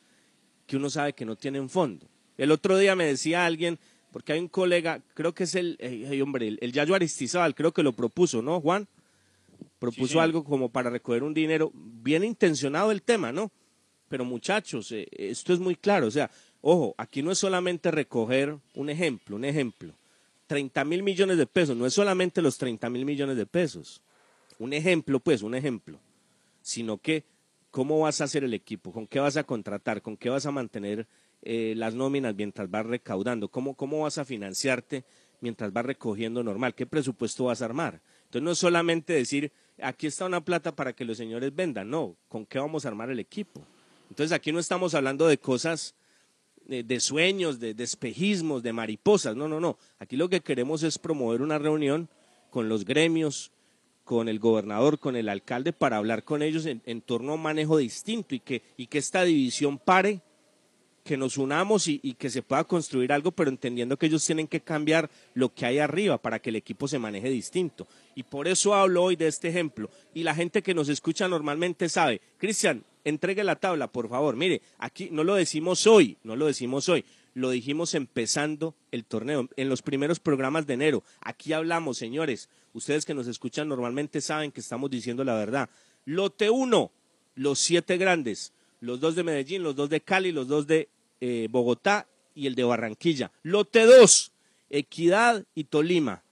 [0.67, 2.05] que uno sabe que no tienen fondo.
[2.37, 3.79] El otro día me decía alguien,
[4.11, 7.71] porque hay un colega, creo que es el, eh, hombre, el, el Yayo Aristizábal, creo
[7.71, 8.87] que lo propuso, ¿no, Juan?
[9.79, 10.19] Propuso sí.
[10.19, 13.51] algo como para recoger un dinero, bien intencionado el tema, ¿no?
[14.07, 16.29] Pero muchachos, eh, esto es muy claro, o sea,
[16.61, 19.93] Ojo, aquí no es solamente recoger un ejemplo, un ejemplo.
[20.47, 24.01] 30 mil millones de pesos, no es solamente los 30 mil millones de pesos.
[24.57, 25.99] Un ejemplo, pues, un ejemplo.
[26.61, 27.23] Sino que,
[27.71, 28.91] ¿cómo vas a hacer el equipo?
[28.91, 30.01] ¿Con qué vas a contratar?
[30.01, 31.07] ¿Con qué vas a mantener
[31.43, 33.47] eh, las nóminas mientras vas recaudando?
[33.47, 35.05] ¿Cómo, ¿Cómo vas a financiarte
[35.39, 36.75] mientras vas recogiendo normal?
[36.75, 38.01] ¿Qué presupuesto vas a armar?
[38.23, 41.89] Entonces, no es solamente decir, aquí está una plata para que los señores vendan.
[41.89, 43.63] No, ¿con qué vamos a armar el equipo?
[44.09, 45.95] Entonces, aquí no estamos hablando de cosas
[46.69, 49.35] de sueños, de, de, espejismos, de mariposas.
[49.35, 49.77] No, no, no.
[49.97, 52.09] Aquí lo que queremos es promover una reunión
[52.49, 53.51] con los gremios,
[54.03, 57.41] con el gobernador, con el alcalde, para hablar con ellos en, en torno a un
[57.41, 60.21] manejo distinto y que, y que esta división pare,
[61.09, 64.61] que nos unamos y, que se pueda construir algo, pero entendiendo que ellos tienen que
[64.61, 67.87] cambiar lo que hay arriba para que el equipo se maneje distinto.
[68.13, 69.89] Y por eso hablo hoy de este ejemplo.
[70.13, 74.35] Y la gente que nos escucha normalmente sabe, Cristian, entregue la tabla, por favor.
[74.35, 79.49] Mire, aquí no lo decimos hoy, no lo decimos hoy, lo dijimos empezando el torneo,
[79.55, 81.03] en los primeros programas de enero.
[81.21, 85.71] Aquí hablamos, señores, ustedes que nos escuchan normalmente saben que estamos diciendo la verdad.
[86.05, 86.91] Lote 1,
[87.33, 90.87] los siete grandes, los dos de Medellín, los dos de Cali, los dos de
[91.21, 93.31] eh, Bogotá y el de Barranquilla.
[93.43, 94.31] Lote 2,
[94.69, 96.23] Equidad y Tolima.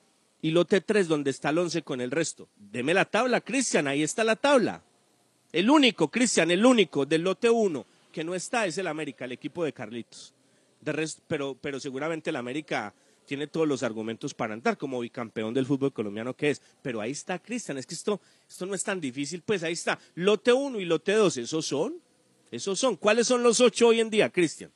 [0.41, 2.47] Y lote 3, donde está el 11 con el resto.
[2.55, 4.83] Deme la tabla, Cristian, ahí está la tabla.
[5.51, 9.31] El único, Cristian, el único del lote 1 que no está es el América, el
[9.31, 10.33] equipo de Carlitos.
[10.81, 12.93] De pero, pero seguramente el América
[13.25, 16.61] tiene todos los argumentos para entrar como bicampeón del fútbol colombiano que es.
[16.81, 19.99] Pero ahí está, Cristian, es que esto, esto no es tan difícil, pues ahí está.
[20.15, 21.95] Lote 1 y lote 2, esos son.
[22.49, 22.95] Esos son.
[22.95, 24.71] ¿Cuáles son los ocho hoy en día, Cristian?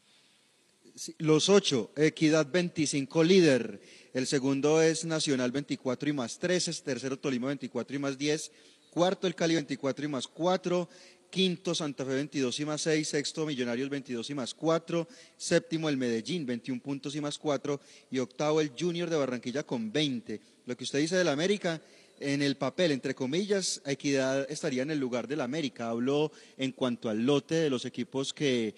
[1.17, 3.81] Los ocho, Equidad 25 líder,
[4.13, 8.51] el segundo es Nacional 24 y más 13, tercero Tolima 24 y más 10,
[8.91, 10.87] cuarto el Cali 24 y más 4,
[11.31, 15.97] quinto Santa Fe 22 y más 6, sexto Millonarios 22 y más 4, séptimo el
[15.97, 20.39] Medellín 21 puntos y más 4 y octavo el Junior de Barranquilla con 20.
[20.67, 21.81] Lo que usted dice del América,
[22.19, 25.89] en el papel, entre comillas, Equidad estaría en el lugar del América.
[25.89, 28.75] Habló en cuanto al lote de los equipos que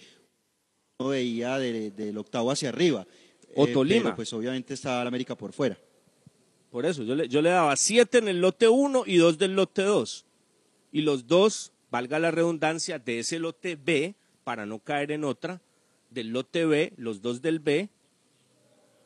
[1.03, 3.05] uno veía de, del octavo hacia arriba.
[3.55, 3.97] O Tolima.
[3.97, 5.77] Eh, pero, pues obviamente estaba el América por fuera.
[6.71, 9.55] Por eso, yo le, yo le daba siete en el lote 1 y dos del
[9.55, 10.25] lote 2.
[10.91, 15.61] Y los dos, valga la redundancia, de ese lote B, para no caer en otra,
[16.09, 17.89] del lote B, los dos del B,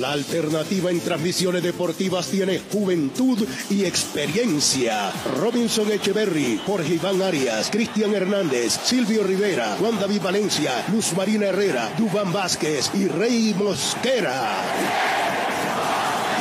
[0.00, 3.38] La alternativa en transmisiones deportivas tiene juventud
[3.70, 5.12] y experiencia.
[5.38, 11.94] Robinson Echeverry, Jorge Iván Arias, Cristian Hernández, Silvio Rivera, Juan David Valencia, Luz Marina Herrera,
[11.96, 15.43] Dubán Vázquez y Rey Mosquera.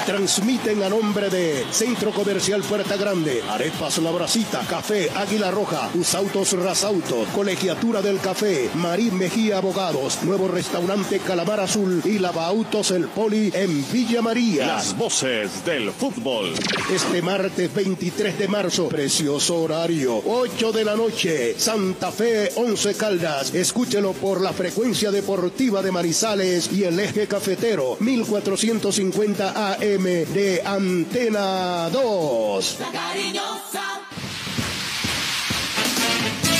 [0.06, 6.52] Transmiten a nombre de Centro Comercial Puerta Grande, Arepas La Bracita, Café Águila Roja, Usautos
[6.60, 13.50] Rasauto, Colegiatura del Café, Marín Mejía Abogados, Nuevo Restaurante Calamar Azul y Lavautos El Poli
[13.56, 14.68] en Villa María.
[14.68, 16.54] Las voces del fútbol.
[16.94, 23.54] Este martes 23 de marzo, precioso horario, 8 de la noche, Santa Fe 11 Caldas.
[23.54, 31.88] Escúchelo por la frecuencia deportiva de Marizales y el eje cafetero 1450 AM de Antena
[31.92, 32.78] 2.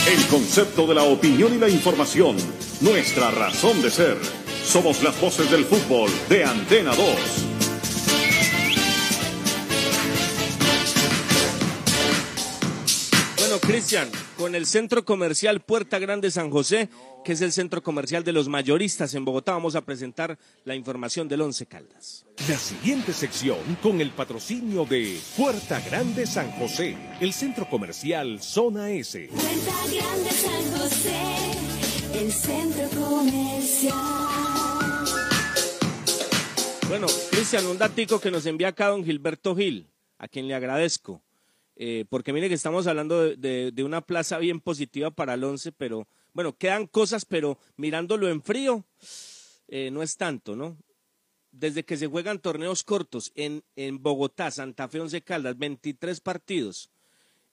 [0.08, 2.38] El concepto de la opinión y la información.
[2.82, 4.18] Nuestra razón de ser.
[4.64, 7.08] Somos las voces del fútbol de Antena 2.
[13.40, 14.10] Bueno, Cristian,
[14.44, 16.90] con el centro comercial Puerta Grande San José,
[17.24, 21.30] que es el centro comercial de los mayoristas en Bogotá, vamos a presentar la información
[21.30, 22.26] del Once Caldas.
[22.50, 28.92] La siguiente sección con el patrocinio de Puerta Grande San José, el centro comercial Zona
[28.92, 29.30] S.
[29.30, 31.22] Puerta Grande San José,
[32.20, 33.96] el centro comercial.
[36.90, 41.24] Bueno, Cristian, un datico que nos envía acá don Gilberto Gil, a quien le agradezco.
[41.76, 45.44] Eh, porque mire que estamos hablando de, de- de una plaza bien positiva para el
[45.44, 48.84] 11, pero bueno, quedan cosas, pero mirándolo en frío,
[49.68, 50.78] eh, no es tanto, ¿no?
[51.52, 56.90] Desde que se juegan torneos cortos en, en Bogotá, Santa Fe, Once Caldas, 23 partidos,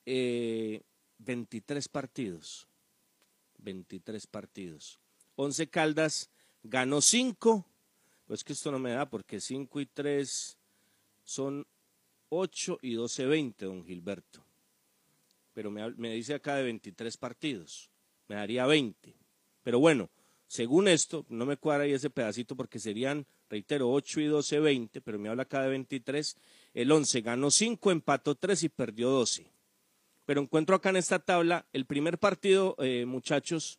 [0.07, 0.83] eh,
[1.19, 2.67] 23 partidos,
[3.59, 4.99] 23 partidos.
[5.37, 6.31] Once Caldas
[6.63, 7.67] ganó 5,
[8.27, 10.57] pues que esto no me da porque 5 y 3
[11.25, 11.67] son
[12.31, 14.43] 8 y 12, 20, don Gilberto.
[15.53, 17.91] Pero me, me dice acá de 23 partidos.
[18.29, 19.15] Me daría 20.
[19.63, 20.11] Pero bueno,
[20.51, 25.01] según esto, no me cuadra ahí ese pedacito porque serían, reitero, 8 y 12, 20,
[25.01, 26.37] pero me habla acá de 23.
[26.75, 29.49] El 11 ganó 5, empató 3 y perdió 12.
[30.25, 33.79] Pero encuentro acá en esta tabla el primer partido, eh, muchachos,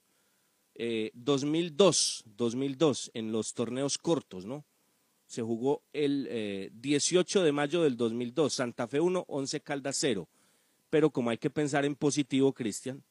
[0.75, 4.63] eh, 2002, 2002, en los torneos cortos, ¿no?
[5.31, 10.27] Se jugó el eh, 18 de mayo del 2002, Santa Fe 1, 11 Caldas 0.
[10.89, 13.01] Pero como hay que pensar en positivo, Cristian,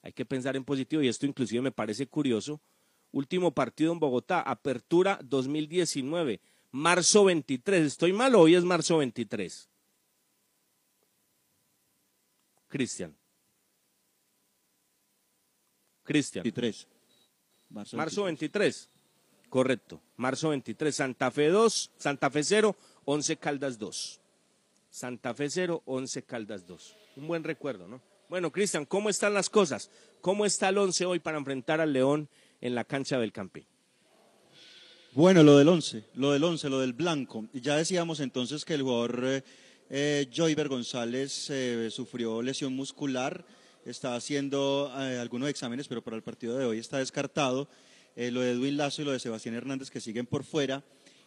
[0.00, 2.60] hay que pensar en positivo, y esto inclusive me parece curioso,
[3.10, 6.38] último partido en Bogotá, apertura 2019,
[6.70, 7.84] marzo 23.
[7.84, 9.68] ¿Estoy mal o hoy es marzo 23?
[12.68, 13.12] Cristian.
[16.04, 16.44] Cristian.
[16.44, 16.86] 23.
[17.70, 18.88] Marzo 23.
[19.48, 20.00] Correcto.
[20.16, 20.94] Marzo 23.
[20.94, 24.20] Santa Fe 2, Santa Fe 0, 11 Caldas 2.
[24.90, 26.96] Santa Fe 0, 11 Caldas 2.
[27.16, 28.00] Un buen recuerdo, ¿no?
[28.28, 29.90] Bueno, Cristian, ¿cómo están las cosas?
[30.20, 32.28] ¿Cómo está el 11 hoy para enfrentar al León
[32.60, 33.66] en la cancha del Campín?
[35.12, 37.46] Bueno, lo del 11, lo del 11, lo del blanco.
[37.52, 39.44] Ya decíamos entonces que el jugador eh,
[39.88, 43.44] eh, Joyver González eh, sufrió lesión muscular,
[43.84, 47.68] está haciendo eh, algunos exámenes, pero para el partido de hoy está descartado.
[48.16, 50.82] Eh, lo de Edwin Lazo y lo de Sebastián Hernández que siguen por fuera.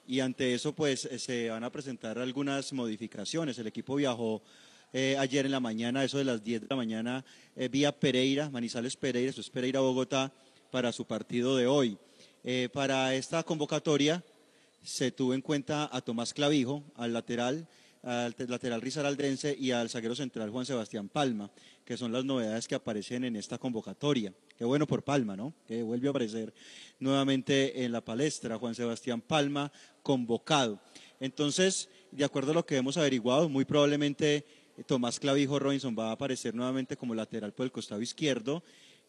[0.09, 3.59] Y ante eso, pues eh, se van a presentar algunas modificaciones.
[3.59, 4.41] El equipo viajó
[4.91, 7.23] eh, ayer en la mañana, eso de las 10 de la mañana,
[7.55, 10.33] eh, vía Pereira, Manizales Pereira, eso es Pereira Bogotá,
[10.71, 11.95] para su partido de hoy.
[12.73, 14.23] Para esta convocatoria
[14.81, 17.67] se tuvo en cuenta a Tomás Clavijo, al lateral,
[18.03, 21.51] al te- lateral Rizaraldense y al zaguero central Juan Sebastián Palma,
[21.83, 24.33] que son las novedades que aparecen en esta convocatoria.
[24.57, 25.53] Qué bueno por Palma, ¿no?
[25.67, 26.53] Que vuelve a aparecer
[26.99, 29.71] nuevamente en la palestra Juan Sebastián Palma
[30.03, 30.79] convocado.
[31.19, 34.45] Entonces, de acuerdo a lo que hemos averiguado, muy probablemente
[34.77, 38.63] eh, Tomás Clavijo Robinson va a aparecer nuevamente como lateral por el costado izquierdo,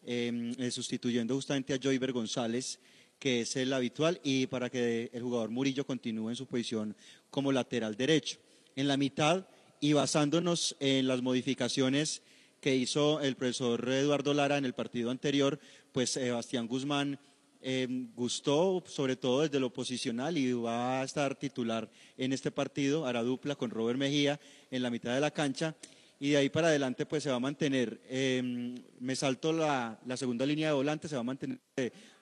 [0.05, 2.79] eh, eh, sustituyendo justamente a Joyver González,
[3.19, 6.95] que es el habitual, y para que el jugador Murillo continúe en su posición
[7.29, 8.39] como lateral derecho.
[8.75, 9.47] En la mitad,
[9.79, 12.21] y basándonos en las modificaciones
[12.61, 15.59] que hizo el profesor Eduardo Lara en el partido anterior,
[15.91, 17.19] pues Sebastián Guzmán
[17.61, 23.05] eh, gustó, sobre todo desde lo posicional, y va a estar titular en este partido,
[23.05, 25.75] hará dupla con Robert Mejía en la mitad de la cancha,
[26.19, 30.15] y de ahí para adelante pues se va a mantener, eh, me salto la, la
[30.15, 31.59] segunda línea de volante, se va a mantener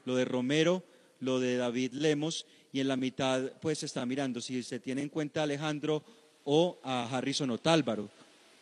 [0.06, 0.86] lo de Romero,
[1.20, 4.40] lo de David Lemos, y en la mitad pues se está mirando.
[4.40, 6.04] Si se tiene en cuenta Alejandro
[6.44, 8.10] o a Harrison Otálvaro.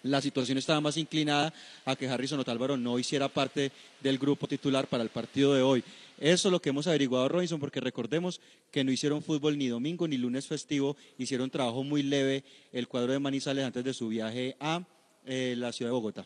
[0.04, 1.54] La situación estaba más inclinada
[1.86, 3.72] a que Harrison Otálvaro no hiciera parte
[4.02, 5.84] del grupo titular para el partido de hoy.
[6.20, 8.40] Eso es lo que hemos averiguado, Robinson, porque recordemos
[8.72, 13.12] que no hicieron fútbol ni domingo ni lunes festivo, hicieron trabajo muy leve el cuadro
[13.12, 14.84] de Manizales antes de su viaje a
[15.26, 16.26] eh, la ciudad de Bogotá.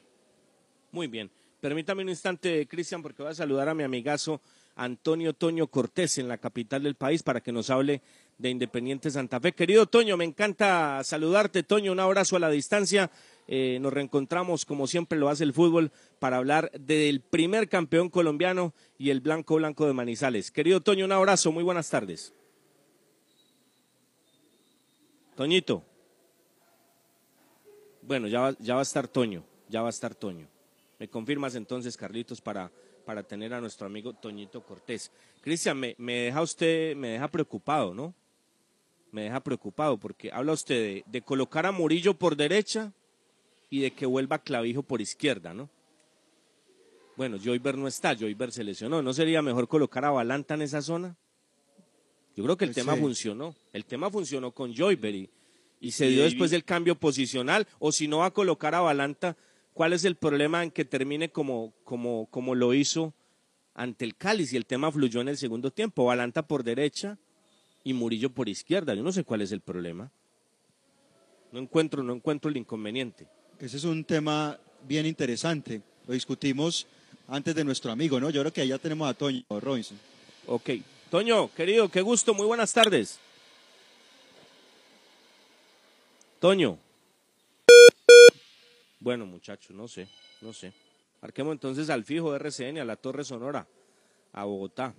[0.92, 1.30] Muy bien.
[1.60, 4.42] Permítame un instante, Cristian, porque voy a saludar a mi amigazo
[4.76, 8.02] Antonio Toño Cortés en la capital del país para que nos hable
[8.42, 9.54] de Independiente Santa Fe.
[9.54, 13.12] Querido Toño, me encanta saludarte, Toño, un abrazo a la distancia.
[13.48, 18.74] Eh, nos reencontramos, como siempre lo hace el fútbol, para hablar del primer campeón colombiano
[18.98, 20.50] y el blanco blanco de Manizales.
[20.50, 22.34] Querido Toño, un abrazo, muy buenas tardes.
[25.36, 25.84] Toñito.
[28.02, 30.48] Bueno, ya va, ya va a estar Toño, ya va a estar Toño.
[30.98, 32.72] ¿Me confirmas entonces, Carlitos, para,
[33.06, 35.12] para tener a nuestro amigo Toñito Cortés?
[35.42, 38.16] Cristian, me, me deja usted, me deja preocupado, ¿no?
[39.12, 42.94] Me deja preocupado porque habla usted de, de colocar a Murillo por derecha
[43.70, 45.70] y de que vuelva Clavijo por izquierda, ¿no?
[47.16, 49.02] Bueno, Joyver no está, Joyver se lesionó.
[49.02, 51.16] ¿No sería mejor colocar a Balanta en esa zona?
[52.36, 53.54] Yo creo que el Pues tema funcionó.
[53.74, 55.30] El tema funcionó con Joyver y,
[55.80, 57.68] y se dio después del cambio posicional.
[57.80, 59.38] O si no va a colocar a Balanta,
[59.74, 63.14] ¿cuál es el problema en que termine como, como, como lo hizo
[63.74, 64.54] ante el Cáliz?
[64.54, 66.06] Y el tema fluyó en el segundo tiempo.
[66.06, 67.18] Balanta por derecha
[67.84, 68.94] y Murillo por izquierda.
[68.94, 70.12] Yo no sé cuál es el problema.
[71.52, 73.28] No encuentro, no encuentro el inconveniente.
[73.60, 75.82] Ese es un tema bien interesante.
[76.08, 76.88] Lo discutimos
[77.28, 78.30] antes de nuestro amigo, ¿no?
[78.30, 80.00] Yo creo que allá tenemos a Toño Robinson.
[80.48, 80.70] Ok.
[81.10, 83.20] Toño, querido, qué gusto, muy buenas tardes.
[86.40, 86.78] Toño.
[89.00, 90.08] Bueno, muchachos, no sé,
[90.42, 90.74] no sé.
[91.22, 93.68] Marquemos entonces al fijo de RCN, a la Torre Sonora,
[94.32, 94.94] a Bogotá,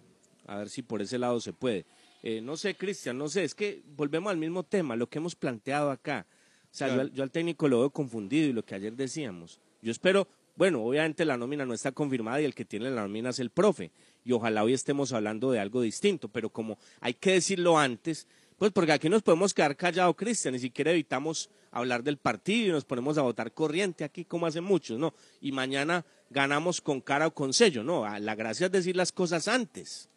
[0.46, 1.84] a ver si por ese lado se puede.
[2.22, 5.34] Eh, no sé, Cristian, no sé, es que volvemos al mismo tema, lo que hemos
[5.34, 6.26] planteado acá.
[6.70, 7.08] O sea, yo, Claro.
[7.12, 9.58] yo al técnico lo veo confundido y lo que ayer decíamos.
[9.82, 13.30] Yo espero, bueno, obviamente la nómina no está confirmada y el que tiene la nómina
[13.30, 13.90] es el profe.
[14.24, 18.70] Y ojalá hoy estemos hablando de algo distinto, pero como hay que decirlo antes, pues
[18.70, 22.84] porque aquí nos podemos quedar callados, Cristian, ni siquiera evitamos hablar del partido y nos
[22.84, 25.12] ponemos a votar corriente aquí como hacen muchos, ¿no?
[25.40, 28.04] Y mañana ganamos con cara o con sello, ¿no?
[28.04, 30.08] Ah, La gracia es decir las cosas antes.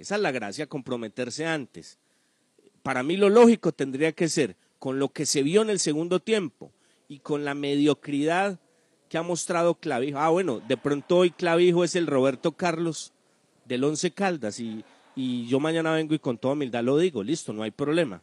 [0.00, 1.98] Esa es la gracia, comprometerse antes.
[2.82, 6.20] Para mí lo lógico tendría que ser, con lo que se vio en el segundo
[6.20, 6.72] tiempo
[7.06, 8.58] y con la mediocridad
[9.10, 10.18] que ha mostrado Clavijo.
[10.18, 13.12] Ah, bueno, de pronto hoy Clavijo es el Roberto Carlos
[13.66, 17.52] del Once Caldas y, y yo mañana vengo y con toda humildad lo digo, listo,
[17.52, 18.22] no hay problema.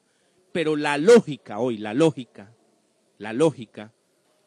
[0.52, 2.52] Pero la lógica hoy, la lógica,
[3.20, 3.94] la lógica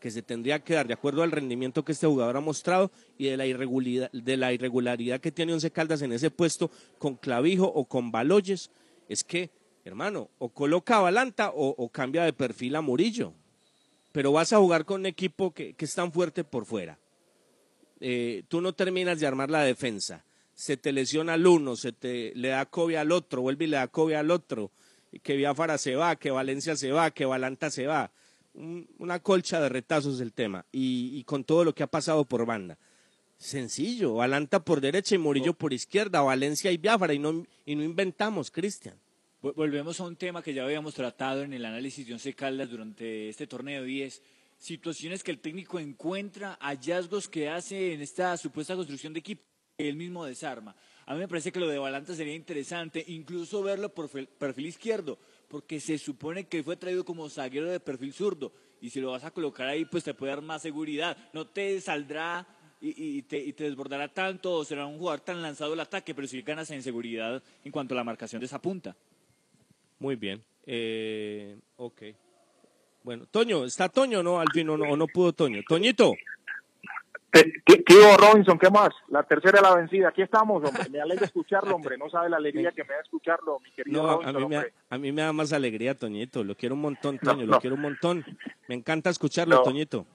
[0.01, 3.27] que se tendría que dar de acuerdo al rendimiento que este jugador ha mostrado y
[3.27, 7.67] de la irregularidad, de la irregularidad que tiene Once Caldas en ese puesto con Clavijo
[7.67, 8.71] o con Baloyes,
[9.09, 9.51] es que,
[9.85, 13.35] hermano, o coloca a Balanta o, cambia de perfil a Murillo.
[14.11, 16.99] Pero vas a jugar con un equipo que, que es tan fuerte por fuera.
[18.01, 20.25] eh, tú no terminas de armar la defensa,
[20.55, 23.77] se te lesiona al uno, se te le da COVID al otro, vuelve y le
[23.77, 24.71] da COVID al otro,
[25.23, 28.11] que Biafara se va, que Valencia se va, que Valanta se va.
[28.55, 32.25] Un- una colcha de retazos el tema, y, y con todo lo que ha pasado
[32.25, 32.79] por banda.
[33.37, 37.83] Sencillo, Valanta por derecha y Murillo por izquierda, Valencia y Biafara, y no, y no
[37.83, 38.97] inventamos, Cristian.
[39.43, 42.69] Vol- Volvemos a un tema que ya habíamos tratado en el análisis de Once Caldas
[42.69, 44.21] durante este torneo y es
[44.59, 49.43] situaciones que el técnico encuentra, hallazgos que hace en esta supuesta construcción de equipo
[49.79, 50.77] que él mismo desarma.
[51.07, 55.19] A mí me parece que lo de Valanta sería interesante, incluso verlo por perfil izquierdo,
[55.51, 59.25] porque se supone que fue traído como zaguero de perfil zurdo y si lo vas
[59.25, 61.17] a colocar ahí, pues te puede dar más seguridad.
[61.33, 62.47] No te saldrá
[62.81, 66.29] y, te, y te desbordará tanto o será un jugador tan lanzado al ataque, pero
[66.29, 68.97] sí ganas en seguridad en cuanto a la marcación de esa punta.
[69.99, 70.43] Muy bien.
[70.65, 72.03] Eh, ok.
[73.03, 74.41] Bueno, Toño, ¿está Toño o no?
[74.41, 75.63] Al fin, o no, no pudo Toño.
[75.69, 76.15] Toñito.
[77.33, 78.59] ¿Qué, qué, qué hubo, Robinson?
[78.59, 78.91] ¿Qué más?
[79.09, 80.09] La tercera la vencida.
[80.09, 80.89] Aquí estamos, hombre.
[80.91, 81.97] Me alegra escucharlo, hombre.
[81.97, 84.55] No sabe la alegría que me da escucharlo, mi querido No, a Robinson, mí, me
[84.57, 84.75] da, hombre.
[84.91, 86.43] a mí me da más alegría, Toñito.
[86.45, 87.47] Lo quiero un montón, Toño.
[87.47, 87.53] no.
[87.55, 88.25] Lo quiero un montón.
[88.69, 89.63] Me encanta escucharlo.
[89.63, 90.07] Toñito.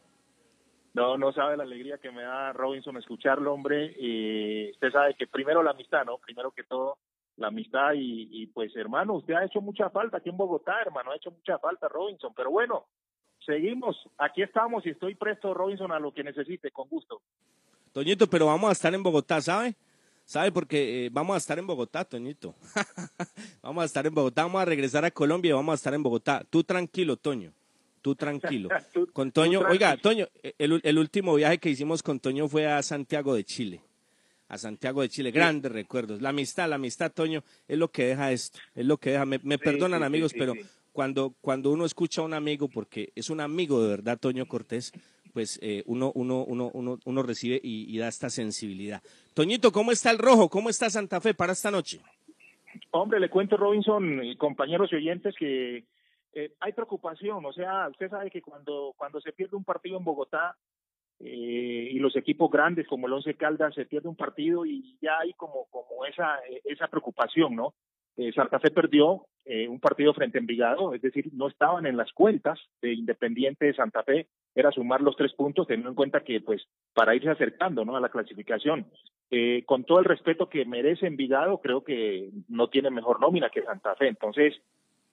[0.94, 3.94] No, no sabe la alegría que me da Robinson escucharlo, hombre.
[4.00, 6.18] Y usted sabe que primero la amistad, ¿no?
[6.20, 6.98] Primero que todo,
[7.38, 7.94] la amistad.
[7.96, 11.12] Y, y pues, hermano, usted ha hecho mucha falta aquí en Bogotá, hermano.
[11.12, 12.34] Ha hecho mucha falta, Robinson.
[12.36, 12.86] Pero bueno,
[13.46, 13.96] seguimos.
[14.18, 17.22] Aquí estamos y estoy presto, Robinson, a lo que necesite, con gusto.
[17.92, 19.76] Toñito, pero vamos a estar en Bogotá, ¿sabe?
[20.26, 20.52] ¿Sabe?
[20.52, 22.56] Porque eh, vamos a estar en Bogotá, Toñito.
[23.62, 26.04] vamos a estar en Bogotá, vamos a regresar a Colombia y vamos a estar en
[26.04, 26.44] Bogotá.
[26.50, 27.54] Tú tranquilo, Toño.
[28.02, 28.70] Tú tranquilo.
[28.94, 29.98] Tú- Con Toño, oiga.
[29.98, 30.28] Toño,
[30.58, 33.82] el, el último viaje que hicimos con Toño fue a Santiago de Chile.
[34.48, 36.22] A Santiago de Chile, grandes recuerdos.
[36.22, 38.60] La amistad, la amistad, Toño, es lo que deja esto.
[38.76, 39.26] Es lo que deja.
[39.26, 40.54] Me, me Sí, perdonan, sí, amigos, pero.
[40.96, 44.94] Cuando, cuando uno escucha a un amigo, porque es un amigo de verdad, Toño Cortés,
[45.34, 49.04] pues eh, uno, uno, uno, uno, uno recibe y, da esta sensibilidad.
[49.34, 50.50] Toñito, ¿cómo está el rojo?
[50.50, 52.00] ¿Cómo está Santa Fe para esta noche?
[52.92, 55.84] Hombre, le cuento, Robinson, y compañeros y oyentes, que
[56.32, 57.46] eh, hay preocupación.
[57.46, 60.56] O sea, usted sabe que cuando, cuando se pierde un partido en Bogotá
[61.20, 65.20] eh, y los equipos grandes como el Once Caldas se pierde un partido y ya
[65.20, 67.74] hay como, como esa, eh, esa preocupación, ¿no?
[68.18, 71.98] Eh, Santa Fe perdió eh, un partido frente a Envigado, es decir, no estaban en
[71.98, 76.22] las cuentas de Independiente de Santa Fe, era sumar los tres puntos, teniendo en cuenta
[76.22, 77.98] que, pues, para irse acercando, ¿no?
[77.98, 78.86] A la clasificación.
[79.32, 83.64] Eh, con todo el respeto que merece Envigado, creo que no tiene mejor nómina que
[83.64, 84.62] Santa Fe, entonces,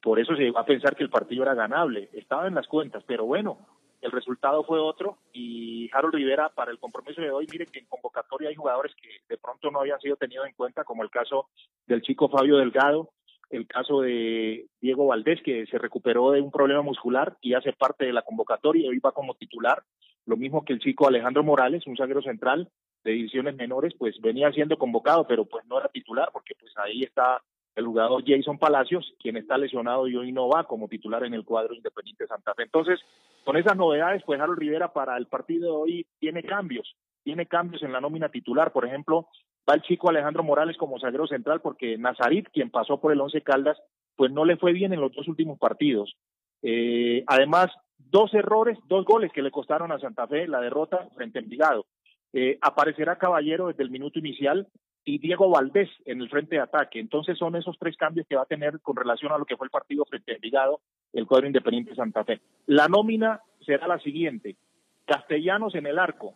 [0.00, 3.02] por eso se va a pensar que el partido era ganable, estaba en las cuentas,
[3.06, 3.58] pero bueno,
[4.02, 7.86] el resultado fue otro y Harold Rivera para el compromiso de hoy, mire que en
[7.86, 11.48] convocatoria hay jugadores que de pronto no habían sido tenidos en cuenta, como el caso
[11.86, 13.10] del chico Fabio Delgado,
[13.50, 18.04] el caso de Diego Valdés, que se recuperó de un problema muscular y hace parte
[18.04, 19.82] de la convocatoria y hoy va como titular,
[20.26, 22.68] lo mismo que el chico Alejandro Morales, un zaguero central
[23.04, 27.02] de divisiones menores, pues venía siendo convocado, pero pues no era titular, porque pues ahí
[27.02, 27.42] está
[27.74, 31.44] el jugador Jason Palacios, quien está lesionado y hoy no va como titular en el
[31.44, 32.64] cuadro Independiente Santa Fe.
[32.64, 33.00] Entonces,
[33.44, 37.82] con esas novedades, pues Harold Rivera para el partido de hoy tiene cambios, tiene cambios
[37.82, 38.72] en la nómina titular.
[38.72, 39.28] Por ejemplo,
[39.68, 43.40] va el chico Alejandro Morales como zaguero central porque Nazarit, quien pasó por el Once
[43.42, 43.78] Caldas,
[44.16, 46.14] pues no le fue bien en los dos últimos partidos.
[46.62, 51.38] Eh, además, dos errores, dos goles que le costaron a Santa Fe la derrota frente
[51.38, 51.86] a Envigado.
[52.34, 54.68] Eh, aparecerá Caballero desde el minuto inicial
[55.04, 57.00] y Diego Valdés en el frente de ataque.
[57.00, 59.66] Entonces son esos tres cambios que va a tener con relación a lo que fue
[59.66, 60.80] el partido frente a Envigado,
[61.12, 62.40] el cuadro independiente Santa Fe.
[62.66, 64.56] La nómina será la siguiente.
[65.04, 66.34] Castellanos en el arco,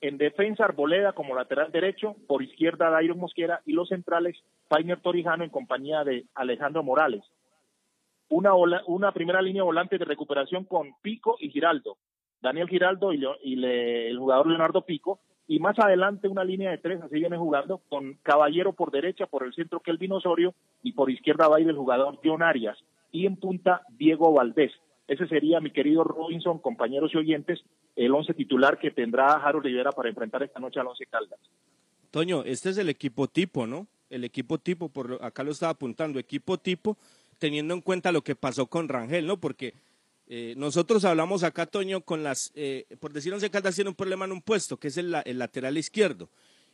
[0.00, 4.36] en defensa Arboleda como lateral derecho, por izquierda Dairon Mosquera y los centrales
[4.68, 7.22] Painer Torijano en compañía de Alejandro Morales.
[8.28, 11.96] Una, ola- una primera línea volante de recuperación con Pico y Giraldo.
[12.40, 15.20] Daniel Giraldo y, Leo- y le- el jugador Leonardo Pico.
[15.48, 19.44] Y más adelante una línea de tres, así viene jugando, con Caballero por derecha, por
[19.44, 22.76] el centro Kelvin Osorio y por izquierda va a ir el jugador John Arias.
[23.10, 24.72] Y en punta Diego Valdés.
[25.08, 27.60] Ese sería, mi querido Robinson, compañeros y oyentes,
[27.96, 31.40] el once titular que tendrá Harold Rivera para enfrentar esta noche al Once Caldas.
[32.10, 33.86] Toño, este es el equipo tipo, ¿no?
[34.10, 36.98] El equipo tipo, por lo- acá lo estaba apuntando, equipo tipo,
[37.38, 39.38] teniendo en cuenta lo que pasó con Rangel, ¿no?
[39.38, 39.72] Porque
[40.28, 44.24] eh, nosotros hablamos acá, Toño, con las, eh, por decir Once Caldas tiene un problema
[44.26, 46.28] en un puesto, que es el, la- el lateral izquierdo.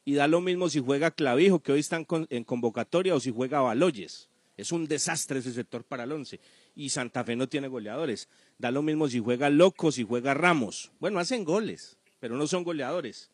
[0.05, 3.31] Y da lo mismo si juega Clavijo, que hoy están con- en convocatoria, o si
[3.31, 4.29] juega Baloyes.
[4.57, 6.39] Es un desastre ese sector para el once.
[6.77, 8.29] Y Santa Fe no tiene goleadores.
[8.59, 10.93] Da lo mismo si juega Loco, si juega Ramos.
[11.01, 13.31] Bueno, hacen goles, pero no son goleadores.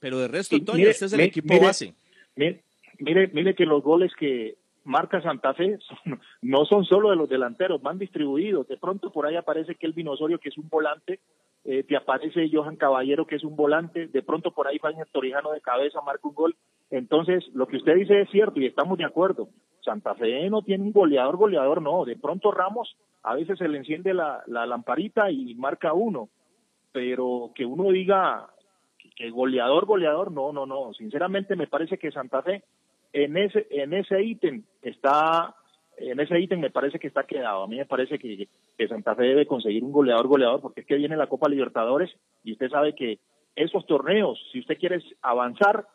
[0.00, 1.94] Pero de resto, Toño, mire, este es el equipo mire, base.
[2.36, 7.28] Mire, mire que los goles que marca Santa Fe son- no son solo de los
[7.28, 8.68] delanteros, van distribuidos.
[8.68, 11.20] De pronto por ahí aparece Kelvin Osorio, que es un volante
[11.66, 15.50] eh, te aparece Johan Caballero, que es un volante, de pronto por ahí Faña Torijano
[15.52, 16.56] de cabeza marca un gol.
[16.90, 19.48] Entonces, lo que usted dice es cierto y estamos de acuerdo.
[19.80, 22.04] Santa Fe no tiene un goleador, goleador no.
[22.04, 26.28] De pronto Ramos a veces se le enciende la, la lamparita y marca uno,
[26.92, 28.50] pero que uno diga
[29.16, 30.92] que goleador, goleador, no, no, no.
[30.92, 32.62] Sinceramente me parece que Santa Fe
[33.14, 35.54] en ese en ese ítem está
[35.96, 37.62] en ese ítem me parece que está quedado.
[37.62, 38.48] A mí me parece que,
[38.88, 42.10] Santa Fe debe conseguir un goleador, goleador, porque es que viene la Copa Libertadores
[42.42, 43.20] y usted sabe que
[43.54, 45.86] esos torneos, si usted quiere avanzar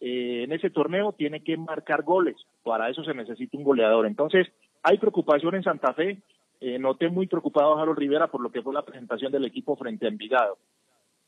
[0.00, 2.36] eh, en ese torneo, tiene que marcar goles.
[2.62, 4.06] Para eso se necesita un goleador.
[4.06, 4.46] Entonces,
[4.84, 6.18] hay preocupación en Santa Fe.
[6.60, 9.74] Eh, noté muy preocupado a Harold Rivera por lo que fue la presentación del equipo
[9.74, 10.58] frente a Envigado.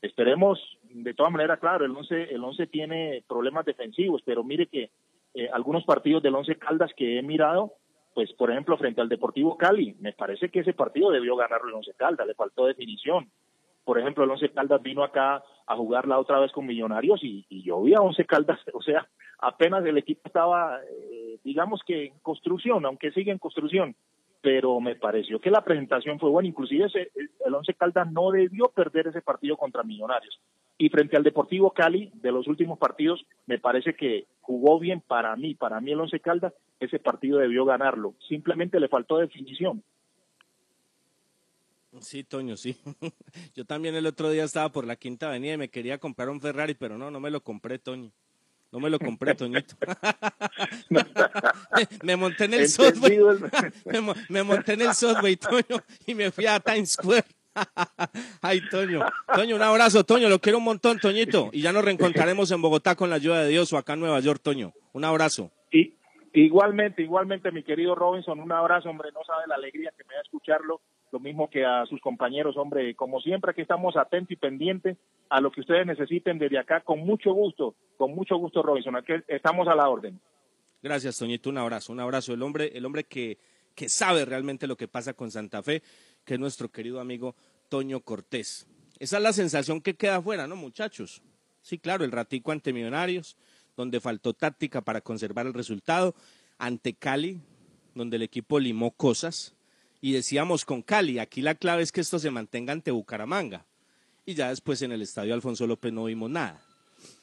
[0.01, 4.89] Esperemos, de todas maneras, claro, el 11, el 11 tiene problemas defensivos, pero mire que
[5.33, 7.73] eh, algunos partidos del 11 Caldas que he mirado,
[8.13, 11.75] pues por ejemplo frente al Deportivo Cali, me parece que ese partido debió ganarlo el
[11.75, 13.29] 11 Caldas, le faltó definición.
[13.83, 17.45] Por ejemplo, el 11 Caldas vino acá a jugar la otra vez con Millonarios y,
[17.49, 19.07] y yo vi a 11 Caldas, o sea,
[19.39, 23.95] apenas el equipo estaba, eh, digamos que en construcción, aunque sigue en construcción,
[24.41, 27.11] pero me pareció que la presentación fue buena, inclusive ese-
[27.45, 30.39] el 11 Caldas no debió perder ese partido contra Millonarios.
[30.81, 35.35] Y frente al Deportivo Cali, de los últimos partidos, me parece que jugó bien para
[35.35, 38.15] mí, para mí el Once Caldas, ese partido debió ganarlo.
[38.27, 39.83] Simplemente le faltó definición.
[41.99, 42.75] Sí, Toño, sí.
[43.55, 46.41] Yo también el otro día estaba por la Quinta Avenida y me quería comprar un
[46.41, 48.09] Ferrari, pero no, no me lo compré, Toño.
[48.71, 49.75] No me lo compré, Toñito.
[52.03, 52.61] me monté en el.
[52.61, 53.35] Entendido
[54.29, 57.25] me monté en el subway, Toño, y me fui a Times Square.
[58.41, 59.01] Ay, Toño.
[59.33, 60.29] Toño, un abrazo, Toño.
[60.29, 61.49] Lo quiero un montón, Toñito.
[61.51, 64.19] Y ya nos reencontraremos en Bogotá con la ayuda de Dios o acá en Nueva
[64.19, 64.73] York, Toño.
[64.93, 65.51] Un abrazo.
[65.71, 65.93] Y
[66.33, 70.21] igualmente, igualmente, mi querido Robinson, un abrazo, hombre, no sabe la alegría que me da
[70.21, 70.81] escucharlo,
[71.11, 74.97] lo mismo que a sus compañeros, hombre, como siempre aquí estamos atentos y pendientes
[75.29, 79.13] a lo que ustedes necesiten desde acá, con mucho gusto, con mucho gusto, Robinson, aquí
[79.27, 80.19] estamos a la orden.
[80.81, 81.49] Gracias, Toñito.
[81.49, 82.33] Un abrazo, un abrazo.
[82.33, 83.37] El hombre, el hombre que,
[83.75, 85.83] que sabe realmente lo que pasa con Santa Fe,
[86.25, 87.35] que es nuestro querido amigo
[87.69, 88.67] Toño Cortés.
[88.99, 91.21] Esa es la sensación que queda afuera, ¿no, muchachos?
[91.61, 93.37] Sí, claro, el ratico ante Millonarios,
[93.77, 96.15] donde faltó táctica para conservar el resultado,
[96.57, 97.39] ante Cali,
[97.95, 99.55] donde el equipo limó cosas,
[100.01, 103.65] y decíamos con Cali, aquí la clave es que esto se mantenga ante Bucaramanga.
[104.25, 106.61] Y ya después en el estadio Alfonso López no vimos nada.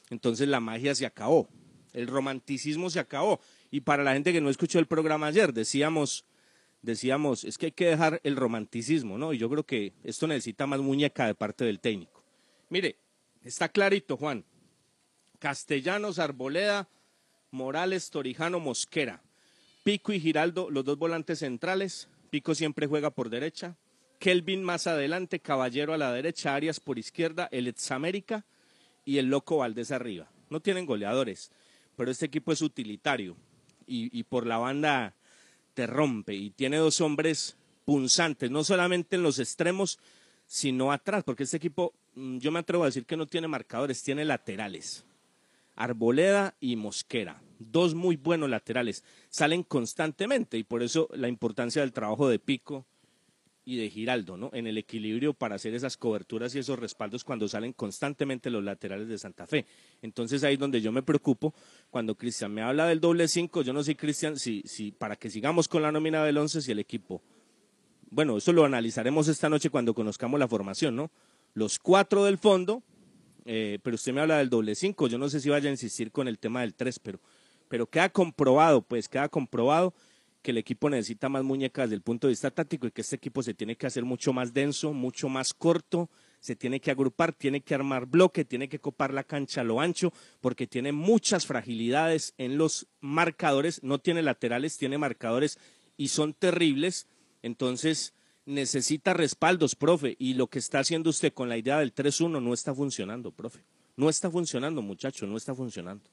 [0.09, 1.49] Entonces la magia se acabó,
[1.93, 3.39] el romanticismo se acabó.
[3.69, 6.25] Y para la gente que no escuchó el programa ayer, decíamos,
[6.81, 9.33] decíamos, es que hay que dejar el romanticismo, ¿no?
[9.33, 12.23] Y yo creo que esto necesita más muñeca de parte del técnico.
[12.69, 12.97] Mire,
[13.43, 14.45] está clarito, Juan.
[15.39, 16.89] Castellanos, Arboleda,
[17.51, 19.21] Morales, Torijano, Mosquera.
[19.83, 22.09] Pico y Giraldo, los dos volantes centrales.
[22.29, 23.77] Pico siempre juega por derecha.
[24.19, 27.89] Kelvin más adelante, Caballero a la derecha, Arias por izquierda, el ex
[29.05, 30.29] y el Loco Valdés arriba.
[30.49, 31.51] No tienen goleadores,
[31.95, 33.37] pero este equipo es utilitario
[33.87, 35.15] y por la banda
[35.79, 37.55] te rompe y tiene dos hombres
[37.85, 39.97] punzantes, no solamente en los extremos,
[40.45, 44.03] sino atrás, porque este equipo, mm, yo me atrevo a decir que no tiene marcadores,
[44.03, 45.05] tiene laterales.
[45.77, 51.93] Arboleda y Mosquera, dos muy buenos laterales, salen constantemente y por eso la importancia del
[51.93, 52.85] trabajo de Pico
[53.65, 54.49] y de Giraldo, ¿no?
[54.53, 59.07] En el equilibrio para hacer esas coberturas y esos respaldos cuando salen constantemente los laterales
[59.07, 59.65] de Santa Fe.
[60.01, 61.53] Entonces ahí es donde yo me preocupo
[61.89, 65.29] cuando Cristian me habla del doble cinco, yo no sé Cristian si, si para que
[65.29, 67.21] sigamos con la nómina del once si el equipo.
[68.09, 71.11] Bueno, eso lo analizaremos esta noche cuando conozcamos la formación, ¿no?
[71.53, 72.81] Los cuatro del fondo,
[73.45, 76.11] eh, pero usted me habla del doble cinco, yo no sé si vaya a insistir
[76.11, 77.19] con el tema del tres, pero,
[77.67, 79.93] pero queda comprobado, pues queda comprobado
[80.41, 83.17] que el equipo necesita más muñecas desde el punto de vista táctico y que este
[83.17, 86.09] equipo se tiene que hacer mucho más denso, mucho más corto,
[86.39, 89.81] se tiene que agrupar, tiene que armar bloque, tiene que copar la cancha a lo
[89.81, 95.59] ancho, porque tiene muchas fragilidades en los marcadores, no tiene laterales, tiene marcadores
[95.97, 97.07] y son terribles,
[97.41, 98.13] entonces
[98.45, 102.53] necesita respaldos, profe, y lo que está haciendo usted con la idea del 3-1 no
[102.53, 103.63] está funcionando, profe.
[103.95, 106.09] No está funcionando, muchacho, no está funcionando.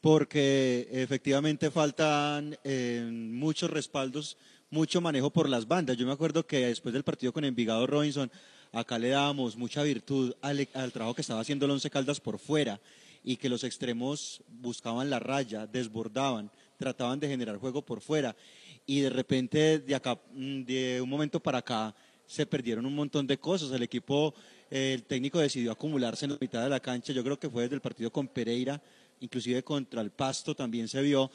[0.00, 4.36] Porque efectivamente faltan eh, muchos respaldos,
[4.70, 5.96] mucho manejo por las bandas.
[5.96, 8.30] Yo me acuerdo que después del partido con Envigado Robinson,
[8.72, 12.38] acá le dábamos mucha virtud al, al trabajo que estaba haciendo el Once Caldas por
[12.38, 12.80] fuera
[13.24, 18.36] y que los extremos buscaban la raya, desbordaban, trataban de generar juego por fuera
[18.86, 21.94] y de repente de acá, mm, de un momento para acá,
[22.24, 23.70] se perdieron un montón de cosas.
[23.72, 24.34] El equipo,
[24.70, 27.12] el técnico decidió acumularse en la mitad de la cancha.
[27.12, 28.80] Yo creo que fue desde el partido con Pereira,
[29.20, 31.30] inclusive contra el Pasto también se vio,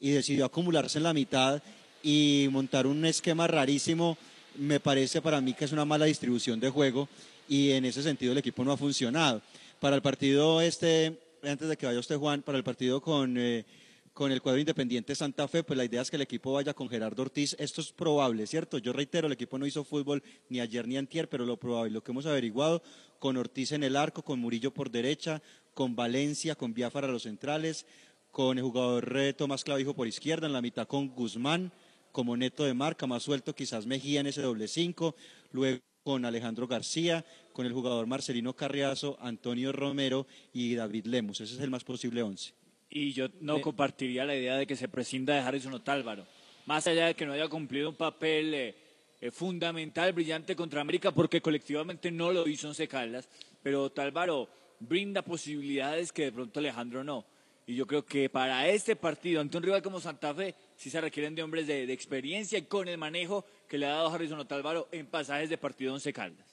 [0.00, 1.62] y decidió acumularse en la mitad
[2.02, 4.18] y montar un esquema rarísimo.
[4.56, 7.08] Me parece para mí que es una mala distribución de juego
[7.48, 9.42] y en ese sentido el equipo no ha funcionado.
[9.80, 13.64] Para el partido este, antes de que vaya usted Juan, para el partido con, eh,
[14.12, 16.88] con el cuadro independiente Santa Fe, pues la idea es que el equipo vaya con
[16.88, 17.54] Gerardo Ortiz.
[17.58, 18.78] Esto es probable, ¿cierto?
[18.78, 22.02] Yo reitero, el equipo no hizo fútbol ni ayer ni antier, pero lo probable, lo
[22.02, 22.82] que hemos averiguado,
[23.18, 25.42] con Ortiz en el arco, con Murillo por derecha,
[25.76, 27.84] con Valencia, con Biafara a los centrales,
[28.32, 31.70] con el jugador eh, Tomás Clavijo por izquierda, en la mitad con Guzmán
[32.12, 35.14] como neto de marca, más suelto quizás Mejía en ese doble cinco,
[35.52, 41.42] luego con Alejandro García, con el jugador Marcelino Carriazo, Antonio Romero y David Lemus.
[41.42, 42.54] Ese es el más posible once.
[42.88, 46.26] Y yo no compartiría la idea de que se prescinda de Harrison Otálvaro.
[46.64, 48.74] Más allá de que no haya cumplido un papel eh,
[49.20, 53.28] eh, fundamental, brillante contra América, porque colectivamente no lo hizo Once Caldas,
[53.62, 54.48] pero Otálvaro
[54.80, 57.24] brinda posibilidades que de pronto Alejandro no.
[57.66, 61.00] Y yo creo que para este partido, ante un rival como Santa Fe, sí se
[61.00, 64.88] requieren de hombres de, experiencia y con el manejo que le ha dado Harrison Otálvaro
[64.92, 66.46] en pasajes de partido Once Caldas.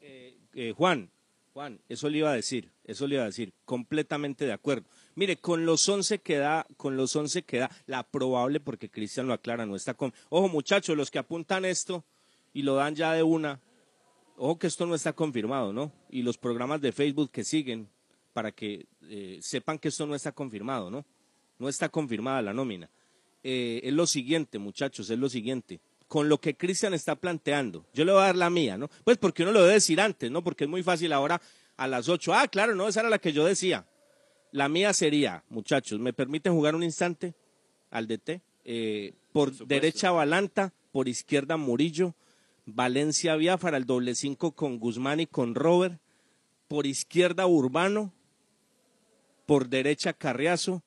[0.00, 1.10] Eh, Juan,
[1.52, 4.86] Juan, eso le iba a decir, eso le iba a decir, completamente de acuerdo.
[5.14, 9.26] Mire, con los 11 que da, con los 11 que da, la probable, porque Cristian
[9.26, 10.12] lo aclara, no está con...
[10.28, 12.04] Ojo muchachos, los que apuntan esto
[12.52, 13.60] y lo dan ya de una,
[14.36, 15.92] ojo que esto no está confirmado, ¿no?
[16.10, 17.88] Y los programas de Facebook que siguen,
[18.32, 21.04] para que eh, sepan que esto no está confirmado, ¿no?
[21.58, 22.90] No está confirmada la nómina.
[23.42, 25.80] Eh, es lo siguiente, muchachos, es lo siguiente.
[26.08, 28.88] Con lo que Cristian está planteando, yo le voy a dar la mía, ¿no?
[29.04, 30.44] Pues porque uno lo debe decir antes, ¿no?
[30.44, 31.40] Porque es muy fácil ahora
[31.76, 32.34] a las 8.
[32.34, 33.86] Ah, claro, no, esa era la que yo decía.
[34.52, 37.34] La mía sería, muchachos, ¿me permiten jugar un instante
[37.90, 38.40] al DT?
[38.64, 42.14] Eh, por derecha Balanta, por izquierda Murillo,
[42.66, 46.00] Valencia Biafara, el doble cinco con Guzmán y con Robert,
[46.68, 48.12] por izquierda Urbano,
[49.46, 50.82] por derecha Carriazo,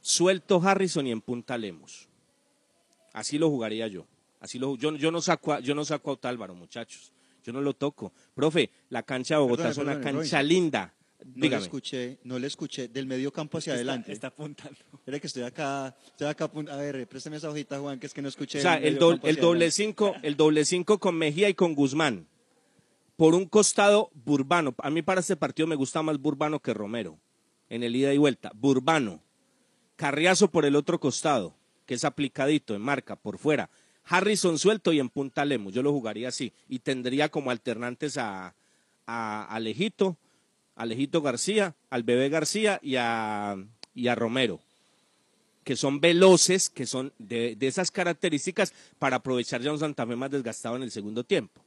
[0.00, 2.08] suelto Harrison y en punta Lemos.
[3.12, 4.06] Así lo jugaría yo.
[4.40, 7.12] Así lo, yo, yo, no saco a, yo no saco a Otálvaro, muchachos.
[7.42, 8.12] Yo no lo toco.
[8.34, 10.94] Profe, la cancha de Bogotá es una cancha linda.
[11.34, 14.12] No le escuché, no le escuché del medio campo hacia Está- adelante.
[14.12, 14.78] está apuntando.
[14.94, 18.22] Espera que estoy acá, estoy acá A ver, préstame esa hojita, Juan, que es que
[18.22, 18.58] no escuché.
[18.58, 21.54] O sea, el, medio do- campo el doble cinco, el doble cinco con Mejía y
[21.54, 22.26] con Guzmán.
[23.16, 24.74] Por un costado, Burbano.
[24.78, 27.18] A mí para este partido me gusta más Burbano que Romero.
[27.68, 28.50] En el ida y vuelta.
[28.54, 29.22] Burbano.
[29.96, 31.54] Carriazo por el otro costado,
[31.86, 33.68] que es aplicadito en marca, por fuera.
[34.04, 35.74] Harrison suelto y en punta Lemos.
[35.74, 36.52] Yo lo jugaría así.
[36.68, 38.54] Y tendría como alternantes a,
[39.06, 40.16] a Alejito,
[40.80, 43.56] Alejito García, al bebé García y a,
[43.94, 44.60] y a Romero
[45.62, 50.16] que son veloces, que son de, de esas características para aprovechar ya un Santa Fe
[50.16, 51.60] más desgastado en el segundo tiempo.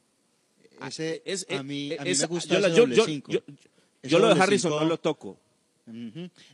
[0.86, 3.32] Ese, Es- a mí, a mí es- me gusta yo ese doble yo- cinco.
[3.32, 5.38] yo- lo de Harrison cinco- no lo toco.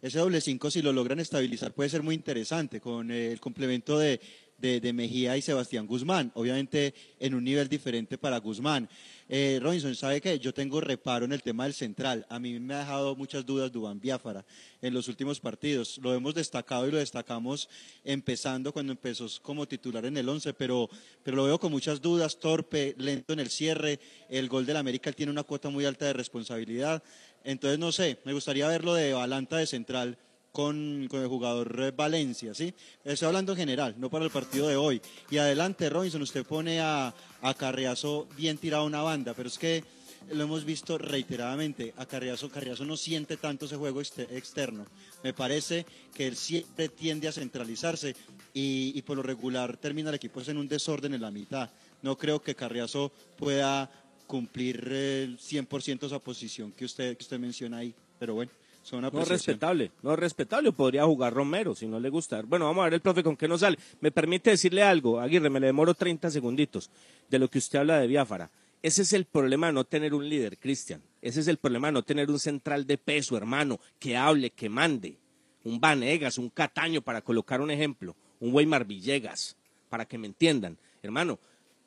[0.01, 4.19] Ese doble 5, si lo logran estabilizar, puede ser muy interesante con el complemento de,
[4.59, 6.31] de- Mejía y Sebastián Guzmán.
[6.35, 8.89] Obviamente, en un nivel diferente para Guzmán.
[9.29, 12.25] Eh, Robinson, ¿sabe que Yo tengo reparo en el tema del central.
[12.29, 14.43] A mí me ha dejado muchas dudas Dubán Biafara
[14.81, 15.99] en los últimos partidos.
[16.01, 17.69] Lo hemos destacado y lo destacamos
[18.03, 20.89] empezando cuando empezó como titular en el 11, pero,
[21.23, 23.99] pero lo veo con muchas dudas, torpe, lento en el cierre.
[24.29, 27.03] El gol del América tiene una cuota muy alta de responsabilidad.
[27.43, 30.17] Entonces, no sé, me gustaría verlo de Balanta de central
[30.59, 32.73] con, con el jugador Valencia, ¿sí?
[33.05, 35.01] Estoy hablando en general, no para el partido de hoy.
[35.31, 39.57] Y adelante, Robinson, usted pone a, a Carriazo bien tirado a una banda, pero es
[39.57, 39.85] que
[40.33, 41.93] lo hemos visto reiteradamente.
[41.95, 44.85] A Carriazo, Carriazo no siente tanto ese juego exte- externo.
[45.23, 48.13] Me parece que él siempre tiende a centralizarse
[48.53, 51.69] y, y por lo regular termina el equipo en un desorden en la mitad.
[52.01, 53.89] No creo que Carriazo pueda
[54.27, 57.95] cumplir eh, el 100% esa posición que usted, que usted menciona ahí.
[58.19, 58.51] Pero bueno,
[58.81, 60.71] son No es respetable, no es respetable.
[60.71, 62.41] Podría jugar Romero si no le gusta.
[62.41, 63.77] Bueno, vamos a ver el profe con qué nos sale.
[64.01, 66.89] Me permite decirle algo, Aguirre, me le demoro 30 segunditos
[67.29, 68.49] de lo que usted habla de Biafara.
[68.81, 71.01] Ese es el problema de no tener un líder, Cristian.
[71.21, 74.69] Ese es el problema de no tener un central de peso, hermano, que hable, que
[74.69, 75.17] mande.
[75.65, 78.15] Un Vanegas, un Cataño, para colocar un ejemplo.
[78.39, 79.57] Un Weimar Villegas,
[79.89, 80.77] para que me entiendan.
[81.03, 81.39] Hermano,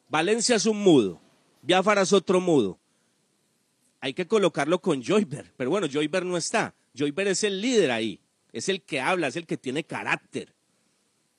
[0.09, 1.21] Valencia es un mudo,
[1.63, 2.79] Biafara es otro mudo.
[4.01, 6.75] Hay que colocarlo con Joyber, pero bueno, Joyber no está.
[6.97, 8.21] Joyber es el líder ahí,
[8.53, 10.55] es el que habla, es el que tiene carácter,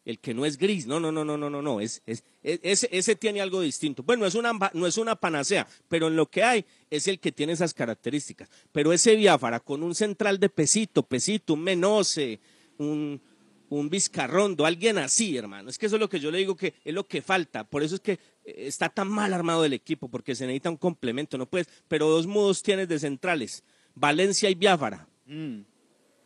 [0.06, 0.86] el que no es gris.
[0.88, 1.80] No, no, no, no, no, no, no.
[1.80, 4.04] Es, es, es- ese, tiene algo distinto.
[4.04, 7.20] Bueno, no es, una, no es una panacea, pero en lo que hay es el
[7.20, 8.50] que tiene esas características.
[8.72, 12.40] Pero ese Biafara con un central de pesito, pesito, un menose,
[12.80, 13.22] un,
[13.70, 15.70] un Vizcarrondo, alguien así, hermano.
[15.70, 17.64] Es que eso es lo que yo le digo que es lo que falta.
[17.64, 20.78] Por eso es que eh, está tan mal armado el equipo, porque se necesita un
[20.78, 21.70] complemento, no puedes.
[21.88, 23.64] Pero dos mudos tienes de centrales,
[23.96, 25.08] Valencia y Biafara.
[25.34, 25.66] Mm.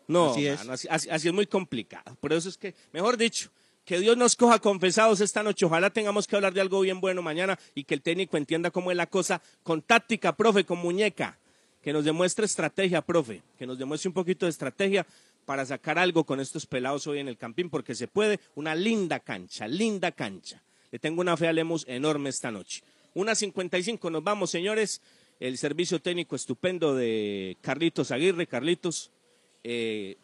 [0.08, 0.60] No, Así es.
[0.60, 2.16] mano, así, así- así es muy complicado.
[2.22, 3.50] Por eso es que, mejor dicho,
[3.86, 5.66] Que Dios nos coja confesados esta noche.
[5.66, 8.92] Ojalá tengamos que hablar de algo bien bueno mañana y que el técnico entienda cómo
[8.92, 11.40] es la cosa con táctica, profe, con muñeca.
[11.82, 13.42] Que nos demuestre estrategia, profe.
[13.58, 15.08] Que nos demuestre un poquito de estrategia
[15.46, 18.42] para sacar algo con estos pelados hoy en el campín, porque se puede.
[18.56, 20.62] Una linda cancha, linda cancha.
[20.92, 22.84] Le tengo una fe a Lemos enorme esta noche.
[23.14, 25.00] Una 55, nos vamos, señores.
[25.40, 28.48] El servicio técnico estupendo de Carlitos Aguirre.
[28.48, 29.12] Carlitos,
[29.64, 30.18] eh,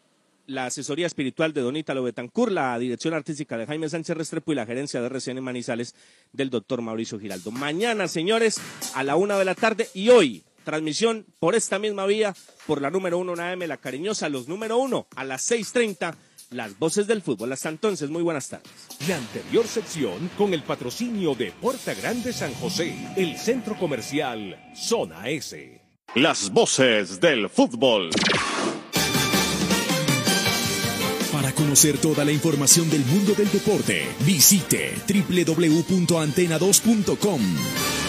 [0.46, 4.66] la asesoría espiritual de Donita Betancur, la dirección artística de Jaime Sánchez Restrepo y la
[4.66, 5.94] gerencia de RCN Manizales
[6.32, 7.50] del doctor Mauricio Giraldo.
[7.50, 8.60] Mañana, señores,
[8.94, 12.34] a la una de la tarde y hoy, transmisión por esta misma vía,
[12.66, 16.14] por la número uno, una M, la cariñosa, los número uno, a las 6.30,
[16.54, 17.52] las voces del fútbol.
[17.52, 18.70] Hasta entonces, muy buenas tardes.
[19.08, 25.28] La anterior sección con el patrocinio de Puerta Grande San José, el centro comercial Zona
[25.28, 25.82] S.
[26.14, 28.08] Las voces del fútbol.
[31.32, 38.03] Para conocer toda la información del mundo del deporte, visite www.antena2.com.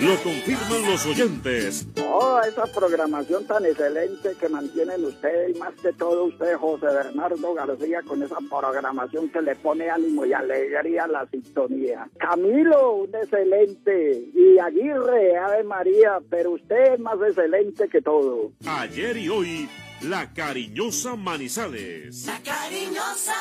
[0.00, 1.86] Lo confirman los oyentes.
[1.94, 7.52] Toda esa programación tan excelente que mantienen ustedes y más que todo usted, José Bernardo
[7.52, 12.08] García, con esa programación que le pone ánimo y alegría a la sintonía.
[12.18, 14.30] Camilo, un excelente.
[14.34, 18.52] Y Aguirre, Ave María, pero usted es más excelente que todo.
[18.66, 19.68] Ayer y hoy,
[20.00, 22.24] la cariñosa Manizales.
[22.24, 23.34] La cariñosa.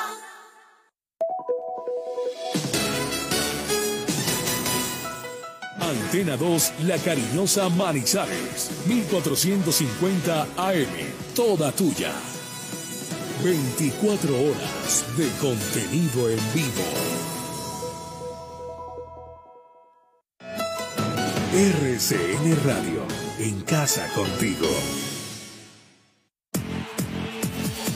[5.89, 10.85] Antena 2, La Cariñosa Manizales, 1450 AM,
[11.35, 12.11] toda tuya.
[13.43, 16.83] 24 horas de contenido en vivo.
[21.51, 23.03] RCN Radio,
[23.39, 24.67] en casa contigo.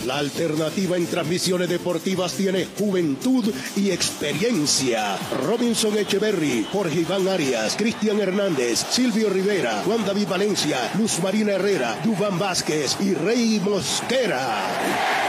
[0.05, 3.45] La alternativa en transmisiones deportivas tiene juventud
[3.77, 5.17] y experiencia.
[5.45, 12.01] Robinson Echeverry, Jorge Iván Arias, Cristian Hernández, Silvio Rivera, Juan David Valencia, Luz Marina Herrera,
[12.03, 15.22] Dubán Vázquez y Rey Mosquera.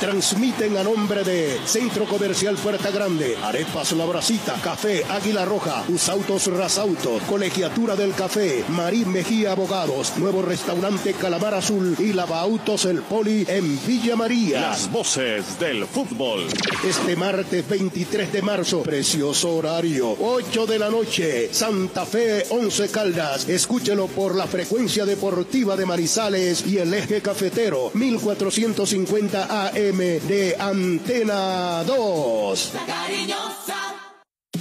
[0.00, 6.46] Transmiten a nombre de Centro Comercial Puerta Grande, Arepas La Bracita, Café Águila Roja, Usautos
[6.46, 13.44] Rasauto, Colegiatura del Café, Marín Mejía Abogados, Nuevo Restaurante Calamar Azul y Lavautos El Poli
[13.46, 14.62] en Villa María.
[14.62, 16.46] Las voces del fútbol.
[16.82, 23.46] Este martes 23 de marzo, precioso horario, 8 de la noche, Santa Fe 11 Caldas.
[23.50, 31.82] Escúchelo por la frecuencia deportiva de Marizales y el eje cafetero 1450 AM de Antena
[31.84, 32.72] 2.
[32.74, 34.00] La cariñosa.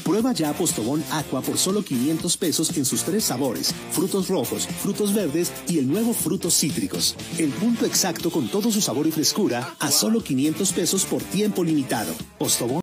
[0.04, 5.14] Prueba ya Postobón Aqua por solo 500 pesos en sus tres sabores, frutos rojos, frutos
[5.14, 7.16] verdes y el nuevo frutos cítricos.
[7.38, 11.64] El punto exacto con todo su sabor y frescura a solo 500 pesos por tiempo
[11.64, 12.12] limitado.
[12.40, 12.78] Postobón